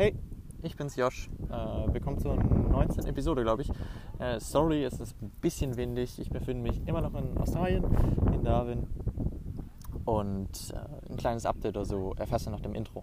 Hey, 0.00 0.14
ich 0.62 0.76
bin's 0.76 0.94
Josh. 0.94 1.28
Äh, 1.50 1.92
willkommen 1.92 2.20
zur 2.20 2.36
19. 2.36 3.06
Episode, 3.06 3.42
glaube 3.42 3.62
ich. 3.62 3.70
Äh, 4.20 4.38
sorry, 4.38 4.84
es 4.84 5.00
ist 5.00 5.20
ein 5.20 5.30
bisschen 5.40 5.76
windig. 5.76 6.20
Ich 6.20 6.30
befinde 6.30 6.62
mich 6.62 6.86
immer 6.86 7.00
noch 7.00 7.14
in 7.14 7.36
Australien, 7.36 7.82
in 8.32 8.44
Darwin. 8.44 8.86
Und 10.04 10.72
äh, 10.72 11.10
ein 11.10 11.16
kleines 11.16 11.46
Update 11.46 11.76
oder 11.76 11.84
so 11.84 12.14
erfasst 12.16 12.46
ihr 12.46 12.52
nach 12.52 12.60
dem 12.60 12.76
Intro. 12.76 13.02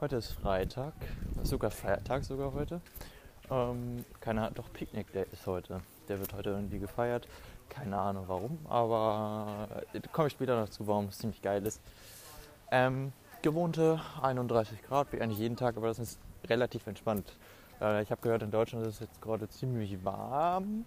Heute 0.00 0.14
ist 0.14 0.30
Freitag, 0.34 0.94
sogar 1.42 1.72
Feiertag 1.72 2.22
sogar 2.22 2.54
heute. 2.54 2.80
Ähm, 3.50 4.04
keine 4.20 4.42
Ahnung, 4.42 4.54
doch 4.54 4.72
Picknick 4.72 5.12
Day 5.12 5.26
ist 5.32 5.48
heute. 5.48 5.80
Der 6.08 6.20
wird 6.20 6.32
heute 6.32 6.50
irgendwie 6.50 6.78
gefeiert. 6.78 7.26
Keine 7.72 7.98
Ahnung 7.98 8.24
warum, 8.26 8.58
aber 8.68 9.68
äh, 9.94 10.00
komme 10.12 10.28
ich 10.28 10.34
später 10.34 10.56
dazu, 10.56 10.86
warum 10.86 11.06
es 11.06 11.18
ziemlich 11.18 11.40
geil 11.40 11.64
ist. 11.66 11.80
Ähm, 12.70 13.12
gewohnte 13.40 14.00
31 14.20 14.82
Grad, 14.82 15.12
wie 15.12 15.20
eigentlich 15.20 15.38
jeden 15.38 15.56
Tag, 15.56 15.76
aber 15.76 15.88
das 15.88 15.98
ist 15.98 16.18
relativ 16.44 16.86
entspannt. 16.86 17.32
Äh, 17.80 18.02
ich 18.02 18.10
habe 18.10 18.20
gehört, 18.20 18.42
in 18.42 18.50
Deutschland 18.50 18.86
ist 18.86 18.94
es 18.94 19.00
jetzt 19.00 19.22
gerade 19.22 19.48
ziemlich 19.48 20.04
warm. 20.04 20.84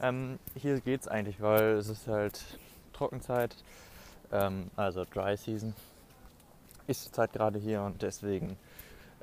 Ähm, 0.00 0.38
hier 0.54 0.80
geht 0.80 1.02
es 1.02 1.08
eigentlich, 1.08 1.42
weil 1.42 1.74
es 1.74 1.88
ist 1.88 2.08
halt 2.08 2.42
Trockenzeit, 2.94 3.56
ähm, 4.32 4.70
also 4.76 5.04
Dry 5.04 5.36
Season 5.36 5.74
ist 6.86 7.04
zurzeit 7.04 7.32
gerade 7.32 7.58
hier 7.58 7.82
und 7.82 8.02
deswegen 8.02 8.56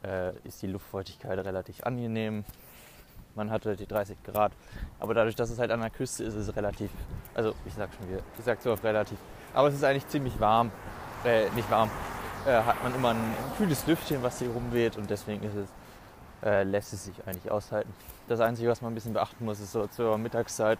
äh, 0.03 0.35
ist 0.43 0.61
die 0.61 0.67
Luftfeuchtigkeit 0.67 1.37
relativ 1.39 1.83
angenehm. 1.83 2.43
Man 3.35 3.49
hatte 3.49 3.75
die 3.75 3.87
30 3.87 4.17
Grad, 4.23 4.51
aber 4.99 5.13
dadurch, 5.13 5.35
dass 5.35 5.49
es 5.49 5.59
halt 5.59 5.71
an 5.71 5.81
der 5.81 5.89
Küste 5.89 6.23
ist, 6.23 6.35
ist 6.35 6.49
es 6.49 6.55
relativ, 6.55 6.91
also 7.33 7.53
ich 7.65 7.73
sag 7.73 7.89
schon 7.93 8.09
wieder, 8.09 8.21
ich 8.37 8.43
sag 8.43 8.61
so 8.61 8.71
oft 8.71 8.83
relativ, 8.83 9.17
aber 9.53 9.69
es 9.69 9.75
ist 9.75 9.83
eigentlich 9.83 10.07
ziemlich 10.07 10.39
warm, 10.39 10.71
äh, 11.23 11.49
nicht 11.51 11.69
warm, 11.71 11.89
äh, 12.45 12.51
hat 12.51 12.83
man 12.83 12.93
immer 12.93 13.09
ein 13.11 13.35
kühles 13.57 13.85
Lüftchen, 13.87 14.21
was 14.23 14.39
hier 14.39 14.49
rumweht 14.49 14.97
und 14.97 15.09
deswegen 15.09 15.43
ist 15.43 15.55
es, 15.55 15.69
äh, 16.43 16.63
lässt 16.63 16.93
es 16.93 17.05
sich 17.05 17.15
eigentlich 17.25 17.49
aushalten. 17.51 17.93
Das 18.27 18.39
Einzige, 18.39 18.69
was 18.69 18.81
man 18.81 18.91
ein 18.91 18.95
bisschen 18.95 19.13
beachten 19.13 19.45
muss, 19.45 19.59
ist 19.59 19.71
so 19.71 19.87
zur 19.87 20.17
Mittagszeit 20.17 20.79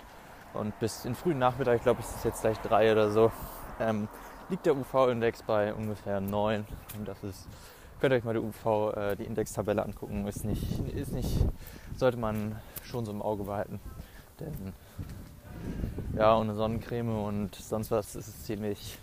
und 0.53 0.77
bis 0.79 1.05
in 1.05 1.15
frühen 1.15 1.39
Nachmittag, 1.39 1.77
ich 1.77 1.83
glaube, 1.83 2.01
es 2.01 2.15
ist 2.15 2.25
jetzt 2.25 2.41
gleich 2.41 2.57
drei 2.59 2.91
oder 2.91 3.11
so, 3.11 3.31
ähm, 3.79 4.07
liegt 4.49 4.65
der 4.65 4.75
UV-Index 4.75 5.43
bei 5.43 5.73
ungefähr 5.73 6.19
9 6.19 6.65
und 6.97 7.07
das 7.07 7.23
ist 7.23 7.47
Könnt 8.01 8.13
ihr 8.13 8.17
euch 8.17 8.23
mal 8.23 8.33
die 8.33 8.39
UV, 8.39 8.97
äh, 8.97 9.15
die 9.15 9.25
Indextabelle 9.25 9.85
angucken. 9.85 10.25
Ist 10.25 10.43
nicht, 10.43 10.79
ist 10.95 11.11
nicht, 11.11 11.29
sollte 11.95 12.17
man 12.17 12.59
schon 12.83 13.05
so 13.05 13.11
im 13.11 13.21
Auge 13.21 13.43
behalten. 13.43 13.79
Denn 14.39 14.73
ja, 16.17 16.35
ohne 16.35 16.55
Sonnencreme 16.55 17.23
und 17.23 17.53
sonst 17.53 17.91
was 17.91 18.15
ist 18.15 18.27
es 18.27 18.43
ziemlich, 18.43 18.97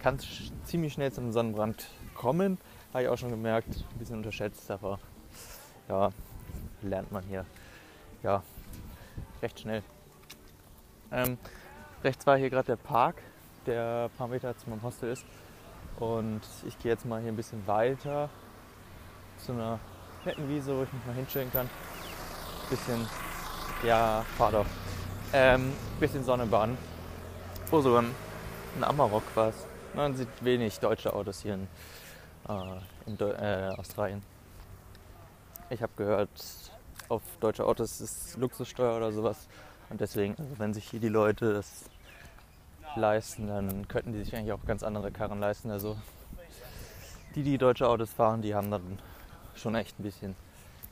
kann 0.00 0.18
ziemlich 0.64 0.92
schnell 0.92 1.12
zum 1.12 1.30
Sonnenbrand 1.30 1.86
kommen. 2.16 2.58
Habe 2.92 3.04
ich 3.04 3.08
auch 3.08 3.16
schon 3.16 3.30
gemerkt, 3.30 3.68
ein 3.68 3.98
bisschen 4.00 4.16
unterschätzt, 4.16 4.68
aber 4.72 4.98
ja, 5.88 6.10
lernt 6.82 7.12
man 7.12 7.22
hier 7.22 7.46
ja 8.24 8.42
recht 9.40 9.60
schnell. 9.60 9.84
Ähm, 11.12 11.38
rechts 12.02 12.26
war 12.26 12.38
hier 12.38 12.50
gerade 12.50 12.66
der 12.66 12.76
Park, 12.76 13.22
der 13.66 14.10
ein 14.12 14.18
paar 14.18 14.26
Meter 14.26 14.58
zu 14.58 14.68
meinem 14.68 14.82
Hostel 14.82 15.12
ist. 15.12 15.24
Und 15.98 16.40
ich 16.66 16.78
gehe 16.78 16.92
jetzt 16.92 17.06
mal 17.06 17.20
hier 17.20 17.30
ein 17.30 17.36
bisschen 17.36 17.66
weiter 17.66 18.28
zu 19.38 19.52
einer 19.52 19.78
netten 20.24 20.48
Wiese, 20.48 20.76
wo 20.76 20.82
ich 20.82 20.92
mich 20.92 21.06
mal 21.06 21.14
hinstellen 21.14 21.52
kann. 21.52 21.68
Bisschen, 22.70 23.06
ja, 23.84 24.24
fahr 24.36 24.52
doch. 24.52 24.66
Ähm, 25.32 25.72
bisschen 26.00 26.24
Sonne 26.24 26.46
baden. 26.46 26.76
Oh, 27.70 27.80
sogar 27.80 28.02
ein, 28.02 28.14
ein 28.76 28.84
Amarok 28.84 29.24
war. 29.34 29.52
Man 29.94 30.14
sieht 30.16 30.28
wenig 30.40 30.78
deutsche 30.80 31.12
Autos 31.12 31.42
hier 31.42 31.54
in, 31.54 31.68
äh, 32.48 32.80
in 33.06 33.18
äh, 33.20 33.74
Australien. 33.76 34.22
Ich 35.70 35.82
habe 35.82 35.92
gehört, 35.96 36.30
auf 37.08 37.22
deutsche 37.40 37.64
Autos 37.64 38.00
ist 38.00 38.36
Luxussteuer 38.36 38.96
oder 38.96 39.12
sowas. 39.12 39.48
Und 39.90 40.00
deswegen, 40.00 40.34
also 40.38 40.58
wenn 40.58 40.74
sich 40.74 40.88
hier 40.88 41.00
die 41.00 41.08
Leute 41.08 41.54
das 41.54 41.84
leisten, 42.96 43.46
dann 43.48 43.88
könnten 43.88 44.12
die 44.12 44.22
sich 44.22 44.34
eigentlich 44.34 44.52
auch 44.52 44.64
ganz 44.66 44.82
andere 44.82 45.10
Karren 45.10 45.40
leisten. 45.40 45.70
Also 45.70 45.96
die, 47.34 47.42
die 47.42 47.58
deutsche 47.58 47.88
Autos 47.88 48.12
fahren, 48.12 48.42
die 48.42 48.54
haben 48.54 48.70
dann 48.70 48.98
schon 49.54 49.74
echt 49.74 49.98
ein 49.98 50.02
bisschen 50.02 50.36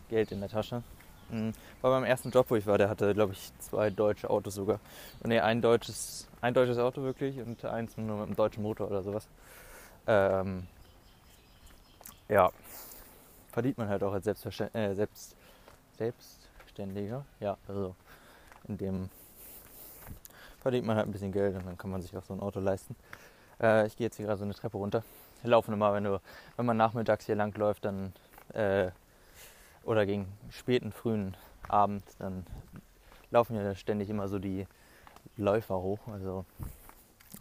Geld 0.08 0.32
in 0.32 0.40
der 0.40 0.48
Tasche. 0.48 0.82
Mhm. 1.30 1.52
Bei 1.80 1.88
meinem 1.88 2.04
ersten 2.04 2.30
Job, 2.30 2.46
wo 2.50 2.56
ich 2.56 2.66
war, 2.66 2.78
der 2.78 2.88
hatte, 2.88 3.14
glaube 3.14 3.32
ich, 3.32 3.52
zwei 3.58 3.90
deutsche 3.90 4.28
Autos 4.28 4.54
sogar. 4.54 4.80
Ne, 5.24 5.42
ein 5.42 5.62
deutsches, 5.62 6.28
ein 6.40 6.54
deutsches 6.54 6.78
Auto 6.78 7.02
wirklich 7.02 7.38
und 7.40 7.64
eins 7.64 7.96
nur 7.96 8.18
mit 8.18 8.26
einem 8.26 8.36
deutschen 8.36 8.62
Motor 8.62 8.88
oder 8.88 9.02
sowas. 9.02 9.26
Ähm, 10.06 10.66
ja, 12.28 12.50
verdient 13.52 13.78
man 13.78 13.88
halt 13.88 14.02
auch 14.02 14.12
als 14.12 14.26
äh, 14.26 14.94
Selbst 14.94 15.36
Selbstständiger. 15.96 17.24
Ja, 17.40 17.56
also 17.68 17.94
in 18.68 18.78
dem 18.78 19.10
verdient 20.62 20.86
man 20.86 20.96
halt 20.96 21.06
ein 21.06 21.12
bisschen 21.12 21.32
Geld 21.32 21.56
und 21.56 21.66
dann 21.66 21.76
kann 21.76 21.90
man 21.90 22.00
sich 22.00 22.16
auch 22.16 22.24
so 22.24 22.32
ein 22.32 22.40
Auto 22.40 22.60
leisten. 22.60 22.96
Äh, 23.60 23.86
ich 23.86 23.96
gehe 23.96 24.06
jetzt 24.06 24.16
hier 24.16 24.26
gerade 24.26 24.38
so 24.38 24.44
eine 24.44 24.54
Treppe 24.54 24.78
runter. 24.78 25.02
Laufen 25.42 25.74
immer, 25.74 25.92
wenn, 25.92 26.04
du, 26.04 26.20
wenn 26.56 26.66
man 26.66 26.76
nachmittags 26.76 27.26
hier 27.26 27.34
lang 27.34 27.56
läuft, 27.58 27.84
dann 27.84 28.12
äh, 28.54 28.90
oder 29.82 30.06
gegen 30.06 30.28
späten, 30.50 30.92
frühen 30.92 31.36
Abend, 31.68 32.04
dann 32.20 32.46
laufen 33.30 33.56
ja 33.56 33.74
ständig 33.74 34.08
immer 34.08 34.28
so 34.28 34.38
die 34.38 34.68
Läufer 35.36 35.76
hoch. 35.76 35.98
Also 36.12 36.44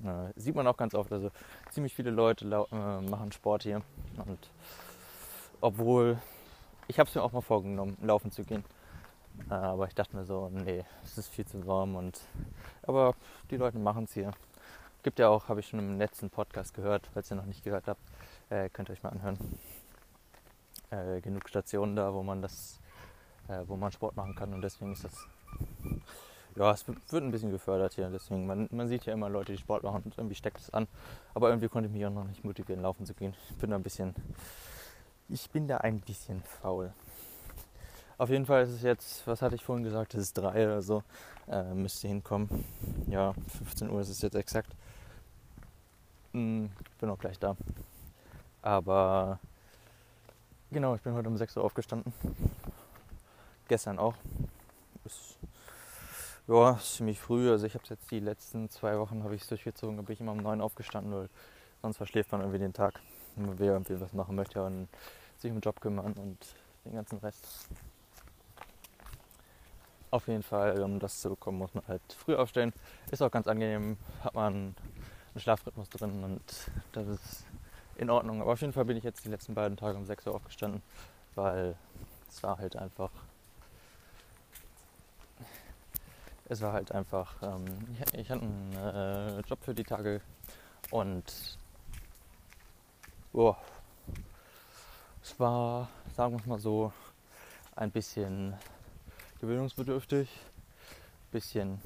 äh, 0.04 0.40
sieht 0.40 0.56
man 0.56 0.66
auch 0.66 0.78
ganz 0.78 0.96
oft. 0.96 1.12
Also 1.12 1.30
ziemlich 1.70 1.94
viele 1.94 2.10
Leute 2.10 2.46
äh, 2.46 3.02
machen 3.02 3.32
Sport 3.32 3.64
hier. 3.64 3.84
Und 4.26 4.50
obwohl 5.62 6.18
ich 6.88 7.00
habe 7.00 7.08
es 7.08 7.16
mir 7.16 7.22
auch 7.22 7.32
mal 7.32 7.42
vorgenommen, 7.42 7.98
laufen 8.02 8.32
zu 8.32 8.44
gehen. 8.44 8.66
Äh, 9.50 9.54
aber 9.54 9.88
ich 9.88 9.96
dachte 9.96 10.16
mir 10.16 10.26
so, 10.26 10.50
nee, 10.50 10.84
es 11.04 11.18
ist 11.18 11.30
viel 11.30 11.46
zu 11.46 11.66
warm 11.66 11.96
und 11.96 12.20
aber 12.84 13.16
die 13.50 13.58
Leute 13.58 13.80
machen 13.80 14.06
es 14.06 14.14
hier. 14.14 14.32
Gibt 15.04 15.20
ja 15.20 15.30
auch, 15.30 15.50
habe 15.50 15.60
ich 15.60 15.68
schon 15.68 15.80
im 15.80 15.98
letzten 15.98 16.30
Podcast 16.30 16.74
gehört, 16.74 17.10
falls 17.14 17.32
ihr 17.32 17.36
noch 17.36 17.46
nicht 17.46 17.64
gehört 17.64 17.88
habt, 17.88 18.02
äh, 18.50 18.70
könnt 18.70 18.90
ihr 18.90 18.94
euch 18.94 19.04
mal 19.04 19.10
anhören. 19.10 19.38
Äh, 20.92 21.22
genug 21.22 21.48
Stationen 21.50 21.96
da, 21.96 22.14
wo 22.14 22.22
man 22.22 22.42
das, 22.42 22.80
äh, 23.48 23.64
wo 23.66 23.78
man 23.78 23.92
Sport 23.92 24.16
machen 24.16 24.36
kann 24.36 24.54
und 24.54 24.62
deswegen 24.62 24.92
ist 24.92 25.06
das, 25.06 25.28
ja, 26.56 26.72
es 26.72 26.86
wird 26.88 27.24
ein 27.24 27.32
bisschen 27.32 27.52
gefördert 27.52 27.94
hier. 27.94 28.10
Deswegen, 28.10 28.46
man, 28.46 28.68
man 28.72 28.88
sieht 28.88 29.06
ja 29.06 29.14
immer 29.14 29.30
Leute, 29.30 29.54
die 29.54 29.58
Sport 29.58 29.84
machen 29.84 30.02
und 30.04 30.18
irgendwie 30.18 30.36
steckt 30.36 30.60
es 30.60 30.70
an. 30.72 30.88
Aber 31.34 31.50
irgendwie 31.50 31.70
konnte 31.70 31.88
ich 31.88 31.94
mich 31.94 32.06
auch 32.06 32.12
noch 32.12 32.26
nicht 32.26 32.44
motivieren, 32.44 32.82
laufen 32.82 33.06
zu 33.06 33.14
gehen. 33.14 33.34
Ich 33.50 33.58
bin 33.58 33.70
da 33.70 33.78
ein 33.78 33.84
bisschen, 33.84 34.14
ich 35.30 35.50
bin 35.50 35.68
da 35.68 35.78
ein 35.78 36.02
bisschen 36.02 36.42
faul. 36.44 36.94
Auf 38.22 38.30
jeden 38.30 38.46
Fall 38.46 38.62
ist 38.62 38.70
es 38.70 38.84
jetzt, 38.84 39.26
was 39.26 39.42
hatte 39.42 39.56
ich 39.56 39.64
vorhin 39.64 39.84
gesagt, 39.84 40.14
es 40.14 40.22
ist 40.26 40.38
drei 40.38 40.64
oder 40.68 40.84
so. 40.84 41.02
Äh, 41.48 41.74
müsste 41.74 42.08
hinkommen. 42.08 42.66
Ja, 43.08 43.34
15 43.58 43.90
Uhr 43.90 44.00
ist 44.00 44.10
es 44.10 44.22
jetzt 44.22 44.36
exakt. 44.36 44.72
Hm, 46.32 46.70
bin 47.00 47.10
auch 47.10 47.18
gleich 47.18 47.40
da. 47.40 47.58
Aber 48.62 49.40
genau, 50.70 50.94
ich 50.94 51.02
bin 51.02 51.16
heute 51.16 51.30
um 51.30 51.36
6 51.36 51.58
Uhr 51.58 51.64
aufgestanden. 51.64 52.14
Gestern 53.68 53.98
auch. 53.98 54.14
Ist, 55.04 55.40
ja, 56.48 56.78
ziemlich 56.78 57.20
früh. 57.20 57.50
Also 57.50 57.66
ich 57.66 57.74
habe 57.74 57.86
jetzt 57.90 58.12
die 58.12 58.20
letzten 58.20 58.70
zwei 58.70 59.00
Wochen 59.00 59.24
habe 59.24 59.34
ich 59.34 59.42
es 59.42 59.48
durchgezogen, 59.48 59.98
da 59.98 60.04
bin 60.04 60.14
ich 60.14 60.22
immer 60.22 60.34
um 60.34 60.44
9 60.44 60.62
aufgestanden, 60.62 61.12
weil 61.12 61.30
sonst 61.82 61.98
verschläft 61.98 62.32
man 62.32 62.42
irgendwie 62.42 62.60
den 62.60 62.74
Tag. 62.74 63.00
Wenn 63.36 63.48
man 63.48 63.58
irgendwie 63.58 64.00
was 64.00 64.14
machen 64.14 64.36
möchte 64.36 64.64
und 64.64 64.90
sich 65.40 65.50
um 65.50 65.58
den 65.58 65.62
Job 65.62 65.82
kümmern 65.82 66.14
und 66.14 66.38
den 66.86 66.94
ganzen 66.94 67.18
Rest. 67.18 67.48
Auf 70.12 70.28
jeden 70.28 70.44
Fall, 70.44 70.84
um 70.84 71.00
das 71.00 71.22
zu 71.22 71.30
bekommen, 71.30 71.58
muss 71.58 71.74
man 71.74 71.88
halt 71.88 72.02
früh 72.18 72.36
aufstehen. 72.36 72.74
Ist 73.12 73.22
auch 73.22 73.32
ganz 73.32 73.48
angenehm, 73.48 73.98
hat 74.22 74.34
man 74.34 74.54
einen 74.54 74.76
Schlafrhythmus 75.38 75.90
drin 75.90 76.24
und 76.26 76.42
das 76.92 77.08
ist 77.08 77.46
in 77.96 78.10
Ordnung. 78.10 78.42
Aber 78.42 78.52
auf 78.52 78.60
jeden 78.60 78.74
Fall 78.74 78.84
bin 78.84 78.98
ich 78.98 79.06
jetzt 79.06 79.24
die 79.24 79.30
letzten 79.30 79.56
beiden 79.56 79.78
Tage 79.78 79.98
um 79.98 80.06
6 80.06 80.28
Uhr 80.28 80.36
aufgestanden, 80.36 80.82
weil 81.36 81.76
es 82.28 82.44
war 82.44 82.58
halt 82.58 82.76
einfach. 82.76 83.10
Es 86.50 86.60
war 86.60 86.74
halt 86.74 86.92
einfach. 86.92 87.36
Ähm, 87.42 87.66
ich, 88.12 88.30
hatte 88.30 88.42
einen 88.42 88.74
äh, 88.74 89.40
Job 89.48 89.60
für 89.64 89.74
die 89.74 89.86
Tage 89.86 90.20
und. 90.90 91.58
Boah, 93.32 93.58
es 95.24 95.40
war, 95.40 95.88
sagen 96.18 96.34
wir 96.34 96.40
es 96.42 96.46
mal 96.48 96.60
so, 96.60 96.92
ein 97.78 97.92
bisschen 97.92 98.58
gewöhnungsbedürftig. 99.42 100.30
Bisschen, 101.32 101.82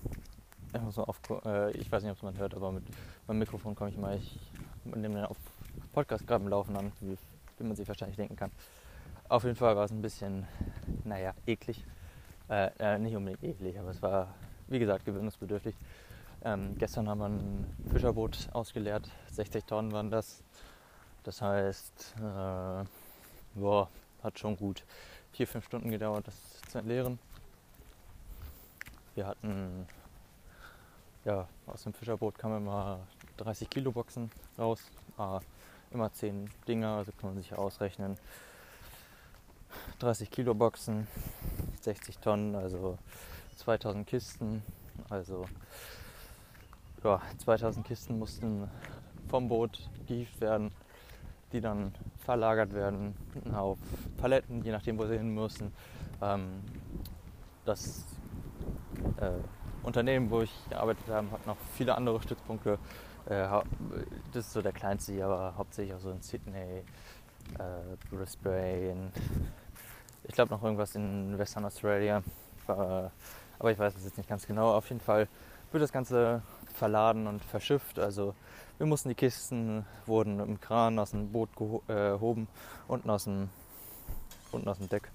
ich, 0.73 0.81
muss 0.81 0.97
mal 0.97 1.03
auf, 1.03 1.19
äh, 1.45 1.71
ich 1.71 1.89
weiß 1.89 2.03
nicht, 2.03 2.11
ob 2.11 2.17
es 2.17 2.23
man 2.23 2.37
hört, 2.37 2.53
aber 2.53 2.71
mit 2.71 2.83
meinem 3.27 3.39
Mikrofon 3.39 3.75
komme 3.75 3.89
ich 3.91 3.97
mal, 3.97 4.17
ich 4.17 4.37
nehme 4.83 5.15
den 5.15 5.25
auf 5.25 5.37
Podcast 5.93 6.27
gerade 6.27 6.43
im 6.43 6.49
Laufen 6.49 6.75
an, 6.75 6.91
wie, 6.99 7.17
wie, 7.57 7.63
man 7.63 7.75
sich 7.75 7.87
wahrscheinlich 7.87 8.17
denken 8.17 8.35
kann. 8.35 8.51
Auf 9.29 9.45
jeden 9.45 9.55
Fall 9.55 9.75
war 9.75 9.85
es 9.85 9.91
ein 9.91 10.01
bisschen, 10.01 10.45
naja, 11.05 11.33
eklig. 11.47 11.83
Äh, 12.49 12.71
äh, 12.77 12.99
nicht 12.99 13.15
unbedingt 13.15 13.43
eklig, 13.43 13.79
aber 13.79 13.91
es 13.91 14.01
war, 14.01 14.35
wie 14.67 14.79
gesagt, 14.79 15.05
gewöhnungsbedürftig. 15.05 15.75
Ähm, 16.43 16.75
gestern 16.77 17.07
haben 17.07 17.19
wir 17.19 17.29
ein 17.29 17.65
Fischerboot 17.91 18.49
ausgeleert, 18.51 19.09
60 19.31 19.63
Tonnen 19.63 19.93
waren 19.93 20.11
das. 20.11 20.43
Das 21.23 21.41
heißt, 21.41 22.15
äh, 22.19 22.83
boah, 23.55 23.89
hat 24.21 24.37
schon 24.37 24.57
gut 24.57 24.83
vier, 25.31 25.47
fünf 25.47 25.65
Stunden 25.65 25.89
gedauert, 25.89 26.27
das 26.27 26.35
zu 26.69 26.79
entleeren. 26.79 27.17
Wir 29.15 29.27
hatten, 29.27 29.87
ja, 31.23 31.47
aus 31.67 31.83
dem 31.83 31.93
Fischerboot 31.93 32.37
kamen 32.37 32.57
immer 32.57 32.99
30 33.37 33.69
Kilo 33.69 33.93
Boxen 33.93 34.29
raus, 34.59 34.91
ah, 35.17 35.39
immer 35.91 36.11
10 36.11 36.49
Dinger, 36.67 36.97
also 36.97 37.13
kann 37.13 37.29
man 37.29 37.41
sich 37.41 37.53
ausrechnen. 37.53 38.17
30 39.99 40.29
Kilo 40.29 40.53
Boxen, 40.53 41.07
60 41.79 42.17
Tonnen, 42.17 42.55
also 42.55 42.97
2000 43.55 44.05
Kisten, 44.05 44.61
also 45.09 45.45
ja, 47.01 47.21
2000 47.37 47.87
Kisten 47.87 48.19
mussten 48.19 48.69
vom 49.29 49.47
Boot 49.47 49.89
gehievt 50.07 50.41
werden, 50.41 50.73
die 51.53 51.61
dann 51.61 51.95
verlagert 52.25 52.73
werden 52.73 53.15
auf 53.53 53.77
Paletten, 54.17 54.61
je 54.65 54.73
nachdem, 54.73 54.97
wo 54.97 55.05
sie 55.05 55.17
hin 55.17 55.33
müssen. 55.33 55.71
Ähm, 56.21 56.61
das 57.63 58.05
äh, 59.19 59.31
Unternehmen, 59.83 60.29
wo 60.29 60.41
ich 60.41 60.51
gearbeitet 60.69 61.07
habe, 61.09 61.31
hat 61.31 61.45
noch 61.45 61.57
viele 61.75 61.95
andere 61.95 62.21
Stützpunkte. 62.21 62.79
Äh, 63.27 63.47
das 64.33 64.45
ist 64.45 64.53
so 64.53 64.61
der 64.61 64.71
kleinste 64.71 65.13
hier, 65.13 65.25
aber 65.25 65.53
hauptsächlich 65.57 65.95
auch 65.95 65.99
so 65.99 66.11
in 66.11 66.21
Sydney, 66.21 66.83
äh, 67.59 67.97
Brisbane, 68.09 69.11
ich 70.27 70.33
glaube 70.33 70.51
noch 70.51 70.63
irgendwas 70.63 70.95
in 70.95 71.37
Western 71.37 71.65
Australia. 71.65 72.23
aber 72.67 73.11
ich 73.69 73.77
weiß 73.77 73.95
es 73.95 74.05
jetzt 74.05 74.17
nicht 74.17 74.29
ganz 74.29 74.47
genau. 74.47 74.73
Auf 74.73 74.89
jeden 74.89 75.01
Fall 75.01 75.27
wird 75.71 75.83
das 75.83 75.91
Ganze 75.91 76.41
verladen 76.73 77.27
und 77.27 77.43
verschifft. 77.43 77.99
Also 77.99 78.33
wir 78.77 78.87
mussten 78.87 79.09
die 79.09 79.15
Kisten, 79.15 79.85
wurden 80.05 80.39
im 80.39 80.59
Kran 80.59 80.99
aus 80.99 81.11
dem 81.11 81.31
Boot 81.31 81.49
äh, 81.87 81.93
gehoben, 81.93 82.47
unten 82.87 83.09
aus 83.09 83.25
dem, 83.25 83.49
unten 84.51 84.67
aus 84.67 84.77
dem 84.77 84.89
Deck. 84.89 85.11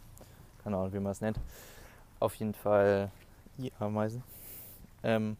Keine 0.62 0.76
Ahnung, 0.76 0.92
wie 0.92 1.00
man 1.00 1.12
es 1.12 1.20
nennt. 1.20 1.38
Auf 2.20 2.34
jeden 2.36 2.54
Fall 2.54 3.10
die 3.60 3.72
Ameisen. 3.78 4.22
Ähm, 5.02 5.36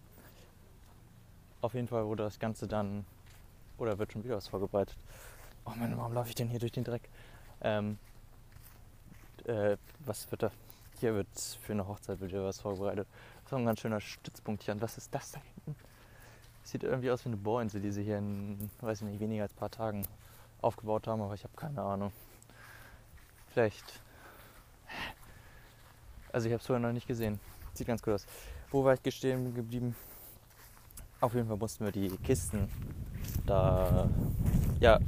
auf 1.61 1.75
jeden 1.75 1.88
Fall 1.88 2.06
wurde 2.06 2.25
das 2.25 2.38
Ganze 2.38 2.67
dann, 2.67 3.05
oder 3.78 3.99
wird 3.99 4.12
schon 4.12 4.25
wieder 4.25 4.37
was 4.37 4.49
vorbereitet. 4.49 4.96
Oh 5.67 5.70
Mann, 5.70 5.96
warum 5.96 6.12
laufe 6.12 6.28
ich 6.28 6.34
denn 6.34 6.49
hier 6.49 6.61
durch 6.61 6.72
den 6.72 6.84
Dreck? 6.84 7.08
Ähm, 7.61 7.99
äh, 9.44 9.76
was 10.00 10.31
wird 10.31 10.43
da? 10.43 10.50
Hier 10.99 11.14
wird 11.14 11.28
für 11.62 11.72
eine 11.72 11.87
Hochzeit 11.87 12.20
wieder 12.20 12.44
was 12.44 12.61
vorbereitet. 12.61 13.06
Das 13.43 13.52
ist 13.52 13.58
ein 13.58 13.64
ganz 13.64 13.81
schöner 13.81 14.00
Stützpunkt 14.00 14.62
hier. 14.62 14.75
Und 14.75 14.82
was 14.82 14.99
ist 14.99 15.14
das 15.14 15.32
da 15.32 15.40
hinten? 15.40 15.76
Sieht 16.62 16.82
irgendwie 16.82 17.11
aus 17.11 17.25
wie 17.25 17.31
eine 17.31 17.37
Bohrinsel, 17.37 17.81
die 17.81 17.90
sie 17.90 18.05
hier 18.05 18.19
in, 18.19 18.70
weiß 18.81 19.00
ich 19.00 19.08
nicht, 19.08 19.20
weniger 19.20 19.44
als 19.44 19.52
ein 19.52 19.56
paar 19.56 19.70
Tagen 19.70 20.06
aufgebaut 20.61 21.06
haben, 21.06 21.23
aber 21.23 21.34
ich 21.34 21.44
habe 21.44 21.56
keine 21.56 21.82
Ahnung. 21.82 22.12
Vielleicht. 23.49 24.00
Also 26.32 26.46
ich 26.46 26.52
habe 26.52 26.61
es 26.61 26.66
vorher 26.66 26.87
noch 26.87 26.93
nicht 26.93 27.08
gesehen. 27.08 27.40
Sieht 27.75 27.87
ganz 27.87 28.02
gut 28.02 28.14
aus. 28.14 28.26
Wo 28.70 28.84
war 28.84 28.94
ich 28.94 29.02
gestehen 29.02 29.55
geblieben? 29.55 29.94
Auf 31.20 31.34
jeden 31.34 31.49
Fall 31.49 31.56
mussten 31.56 31.84
wir 31.84 31.93
die 31.93 32.08
Kisten 32.19 32.69
da 33.46 34.08
ja, 34.81 34.99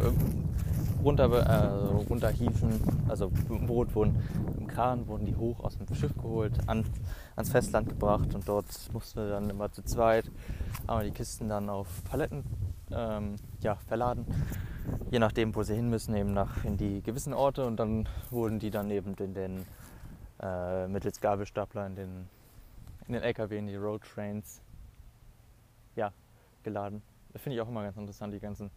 runter, 1.02 1.30
äh, 1.30 2.04
runterhieven. 2.08 2.80
Also 3.08 3.30
im 3.48 3.66
Boot 3.66 3.94
wurden, 3.94 4.22
im 4.58 4.66
Kran 4.66 5.06
wurden 5.06 5.26
die 5.26 5.36
hoch 5.36 5.60
aus 5.60 5.76
dem 5.78 5.94
Schiff 5.94 6.14
geholt, 6.14 6.52
an, 6.66 6.84
ans 7.36 7.50
Festland 7.50 7.88
gebracht 7.88 8.34
und 8.34 8.46
dort 8.48 8.66
mussten 8.92 9.20
wir 9.20 9.30
dann 9.30 9.50
immer 9.50 9.70
zu 9.72 9.82
zweit 9.82 10.30
haben 10.88 11.04
die 11.04 11.10
Kisten 11.12 11.48
dann 11.48 11.68
auf 11.68 11.88
Paletten 12.04 12.44
ähm, 12.90 13.36
ja, 13.60 13.76
verladen. 13.86 14.26
Je 15.10 15.18
nachdem, 15.18 15.54
wo 15.54 15.62
sie 15.62 15.74
hin 15.74 15.88
müssen, 15.88 16.14
eben 16.14 16.32
nach 16.32 16.64
in 16.64 16.76
die 16.76 17.02
gewissen 17.02 17.32
Orte 17.32 17.64
und 17.66 17.76
dann 17.76 18.08
wurden 18.30 18.58
die 18.58 18.70
dann 18.70 18.90
eben 18.90 19.14
in 19.14 19.34
den 19.34 19.66
äh, 20.40 20.88
mittels 20.88 21.20
Gabelstapler 21.20 21.86
in 21.86 21.94
den, 21.96 22.28
in 23.06 23.14
den 23.14 23.22
LKW, 23.22 23.58
in 23.58 23.66
die 23.66 23.76
Road 23.76 24.02
Trains 24.02 24.62
ja, 25.96 26.12
geladen. 26.62 27.02
Das 27.32 27.42
finde 27.42 27.56
ich 27.56 27.62
auch 27.62 27.68
immer 27.68 27.82
ganz 27.82 27.96
interessant, 27.96 28.34
die 28.34 28.40
ganzen 28.40 28.70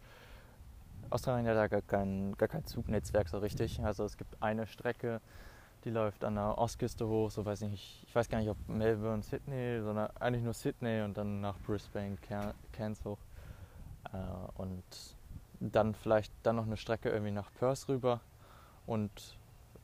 Australien 1.10 1.46
hat 1.46 1.56
da 1.56 1.68
gar 1.68 1.82
kein, 1.82 2.36
gar 2.36 2.48
kein 2.48 2.64
Zugnetzwerk 2.64 3.28
so 3.28 3.38
richtig. 3.38 3.80
Also 3.84 4.04
es 4.04 4.16
gibt 4.16 4.42
eine 4.42 4.66
Strecke, 4.66 5.20
die 5.84 5.90
läuft 5.90 6.24
an 6.24 6.34
der 6.34 6.58
Ostküste 6.58 7.06
hoch, 7.06 7.30
so 7.30 7.44
weiß 7.44 7.62
ich 7.62 7.70
nicht, 7.70 8.04
ich 8.06 8.14
weiß 8.14 8.28
gar 8.28 8.38
nicht, 8.38 8.50
ob 8.50 8.56
Melbourne, 8.68 9.22
Sydney, 9.22 9.80
sondern 9.82 10.10
eigentlich 10.18 10.42
nur 10.42 10.54
Sydney 10.54 11.02
und 11.02 11.16
dann 11.16 11.40
nach 11.40 11.58
Brisbane, 11.60 12.16
Cairns 12.72 13.04
hoch. 13.04 13.18
Äh, 14.12 14.60
und 14.60 14.82
dann 15.60 15.94
vielleicht 15.94 16.32
dann 16.42 16.56
noch 16.56 16.66
eine 16.66 16.76
Strecke 16.76 17.08
irgendwie 17.08 17.32
nach 17.32 17.50
Perth 17.58 17.88
rüber 17.88 18.20
und 18.86 19.36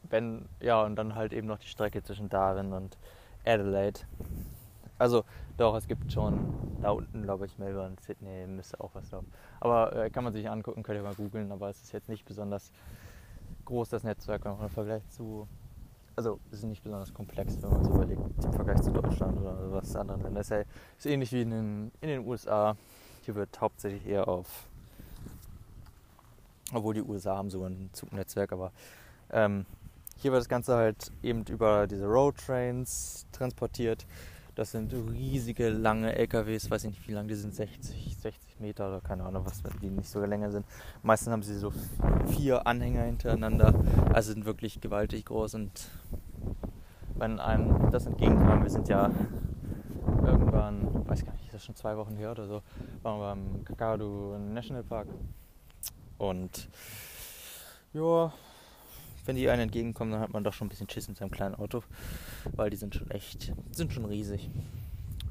wenn, 0.03 0.49
ja, 0.61 0.83
und 0.83 0.97
dann 0.97 1.15
halt 1.15 1.33
eben 1.33 1.47
noch 1.47 1.59
die 1.59 1.69
Strecke 1.69 2.03
zwischen 2.03 2.29
Darwin 2.29 2.73
und 2.73 2.99
Adelaide. 3.45 4.01
Also 4.99 5.25
doch, 5.57 5.75
es 5.77 5.87
gibt 5.89 6.13
schon 6.13 6.55
da 6.81 6.91
unten, 6.91 7.23
glaube 7.23 7.47
ich, 7.47 7.59
Melbourne, 7.59 7.97
Sydney, 8.01 8.47
müsste 8.47 8.81
auch 8.81 8.91
was 8.95 9.11
drauf. 9.11 9.25
Aber 9.61 9.95
äh, 9.95 10.11
kann 10.11 10.25
man 10.25 10.33
sich 10.33 10.49
angucken, 10.49 10.83
könnt 10.83 10.99
ihr 10.99 11.03
mal 11.03 11.15
googeln, 11.15 11.53
aber 11.53 11.71
es 11.71 11.83
ist 11.83 11.93
jetzt 11.93 12.09
nicht 12.09 12.25
besonders 12.25 12.73
groß, 13.65 13.89
das 13.89 14.03
Netzwerk, 14.03 14.45
wenn 14.45 14.53
man 14.53 14.63
im 14.63 14.71
Vergleich 14.71 15.09
zu 15.11 15.47
also 16.17 16.39
ist 16.51 16.65
nicht 16.65 16.83
besonders 16.83 17.13
komplex, 17.13 17.61
wenn 17.63 17.71
man 17.71 17.81
es 17.81 17.89
überlegt, 17.89 18.45
im 18.45 18.53
Vergleich 18.53 18.83
zu 18.83 18.91
Deutschland 18.91 19.39
oder 19.39 19.73
was 19.73 19.97
anderen 19.97 20.23
Ländern. 20.23 20.41
Es 20.41 20.51
ist 20.51 21.07
ähnlich 21.07 21.33
wie 21.33 21.43
in 21.43 21.51
den, 21.51 21.93
in 22.01 22.09
den 22.09 22.27
USA. 22.27 22.77
Hier 23.23 23.35
wird 23.35 23.61
hauptsächlich 23.61 24.07
eher 24.07 24.29
auf, 24.29 24.69
obwohl 26.73 26.95
die 26.95 27.03
USA 27.03 27.37
haben 27.37 27.51
sogar 27.51 27.71
ein 27.71 27.91
Zugnetzwerk, 27.93 28.53
aber 28.53 28.73
ähm, 29.31 29.65
hier 30.21 30.33
wird 30.33 30.41
das 30.41 30.49
Ganze 30.49 30.77
halt 30.77 31.11
eben 31.23 31.45
über 31.47 31.87
diese 31.87 32.07
Road 32.07 32.37
Trains 32.37 33.27
transportiert. 33.33 34.07
Das 34.55 34.73
sind 34.73 34.93
riesige, 34.93 35.71
lange 35.71 36.15
LKWs, 36.15 36.71
weiß 36.71 36.85
ich 36.85 36.91
nicht 36.91 37.09
wie 37.09 37.13
lang 37.13 37.27
die 37.27 37.35
sind, 37.35 37.55
60, 37.55 38.17
60 38.19 38.61
Meter 38.61 38.89
oder 38.89 39.01
keine 39.01 39.25
Ahnung, 39.25 39.47
was 39.47 39.63
die 39.81 39.89
nicht 39.89 40.11
sogar 40.11 40.29
länger 40.29 40.51
sind. 40.51 40.67
Meistens 41.03 41.33
haben 41.33 41.43
sie 41.43 41.57
so 41.57 41.73
vier 42.27 42.67
Anhänger 42.67 43.05
hintereinander, 43.05 43.75
also 44.13 44.33
sind 44.33 44.45
wirklich 44.45 44.81
gewaltig 44.83 45.25
groß 45.25 45.55
und 45.55 45.89
wenn 47.15 47.41
einem 47.41 47.91
das 47.91 48.07
entgegenkam, 48.07 48.63
wir 48.63 48.71
sind 48.71 48.89
ja 48.89 49.11
irgendwann, 50.23 51.09
weiß 51.09 51.25
gar 51.25 51.33
nicht, 51.33 51.47
ist 51.47 51.55
das 51.55 51.65
schon 51.65 51.77
zwei 51.77 51.97
Wochen 51.97 52.17
her 52.17 52.33
oder 52.33 52.47
so, 52.47 52.63
waren 53.03 53.21
wir 53.21 53.29
beim 53.31 53.65
Kakadu 53.65 54.37
National 54.39 54.83
Park 54.83 55.09
und 56.19 56.69
ja, 57.95 58.33
wenn 59.25 59.37
die 59.37 59.49
einen 59.49 59.63
entgegenkommen, 59.63 60.13
dann 60.13 60.21
hat 60.21 60.33
man 60.33 60.45
doch 60.45 60.53
schon 60.53 60.67
ein 60.67 60.71
bisschen 60.71 60.89
Schiss 60.89 61.09
mit 61.09 61.17
seinem 61.17 61.31
kleinen 61.31 61.55
Auto, 61.55 61.83
weil 62.57 62.71
die 62.71 62.77
sind 62.77 62.95
schon 62.95 63.11
echt, 63.11 63.53
sind 63.71 63.93
schon 63.93 64.05
riesig. 64.05 64.51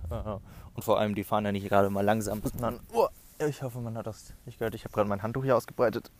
Äh, 0.09 0.37
und 0.73 0.83
vor 0.83 0.99
allem, 0.99 1.15
die 1.15 1.23
fahren 1.23 1.45
ja 1.45 1.51
nicht 1.51 1.67
gerade 1.67 1.89
mal 1.89 2.01
langsam, 2.01 2.41
sondern, 2.43 2.79
oh, 2.93 3.07
ich 3.39 3.61
hoffe, 3.63 3.79
man 3.79 3.97
hat 3.97 4.07
das 4.07 4.33
nicht 4.45 4.59
gehört. 4.59 4.75
Ich 4.75 4.83
habe 4.83 4.93
gerade 4.93 5.09
mein 5.09 5.23
Handtuch 5.23 5.43
hier 5.43 5.57
ausgebreitet 5.57 6.11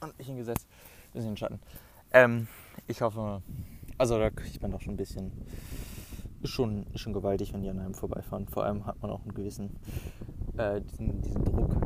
und 0.00 0.16
mich 0.18 0.26
hingesetzt. 0.26 0.66
Ein 1.08 1.12
bisschen 1.12 1.36
Schatten. 1.36 1.60
Ähm, 2.12 2.48
ich 2.86 3.02
hoffe, 3.02 3.42
also 3.98 4.18
da 4.18 4.30
kriegt 4.30 4.62
man 4.62 4.70
doch 4.70 4.80
schon 4.80 4.94
ein 4.94 4.96
bisschen, 4.96 5.32
schon, 6.44 6.86
schon 6.94 7.12
gewaltig, 7.12 7.52
wenn 7.52 7.62
die 7.62 7.68
an 7.68 7.78
einem 7.78 7.94
vorbeifahren. 7.94 8.48
Vor 8.48 8.64
allem 8.64 8.86
hat 8.86 9.00
man 9.02 9.10
auch 9.10 9.22
einen 9.22 9.34
gewissen, 9.34 9.76
äh, 10.56 10.80
diesen, 10.80 11.20
diesen 11.22 11.44
Druck. 11.44 11.76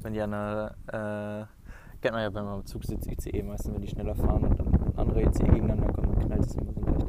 Wenn 0.00 0.14
die 0.14 0.20
an 0.20 0.34
einer, 0.34 1.48
äh, 1.48 1.57
Kennt 2.00 2.14
man 2.14 2.22
ja, 2.22 2.32
wenn 2.32 2.44
man 2.44 2.60
im 2.60 2.66
Zug 2.66 2.84
sitzt, 2.84 3.08
ICE 3.08 3.42
meistens, 3.42 3.74
wenn 3.74 3.82
die 3.82 3.88
schneller 3.88 4.14
fahren 4.14 4.44
und 4.44 4.58
dann 4.58 4.92
andere 4.96 5.22
ICE 5.22 5.44
gegeneinander 5.44 5.92
kommen, 5.92 6.14
dann 6.14 6.26
knallt 6.26 6.46
es 6.46 6.54
immer 6.54 6.72
so 6.72 6.80
leicht. 6.80 7.06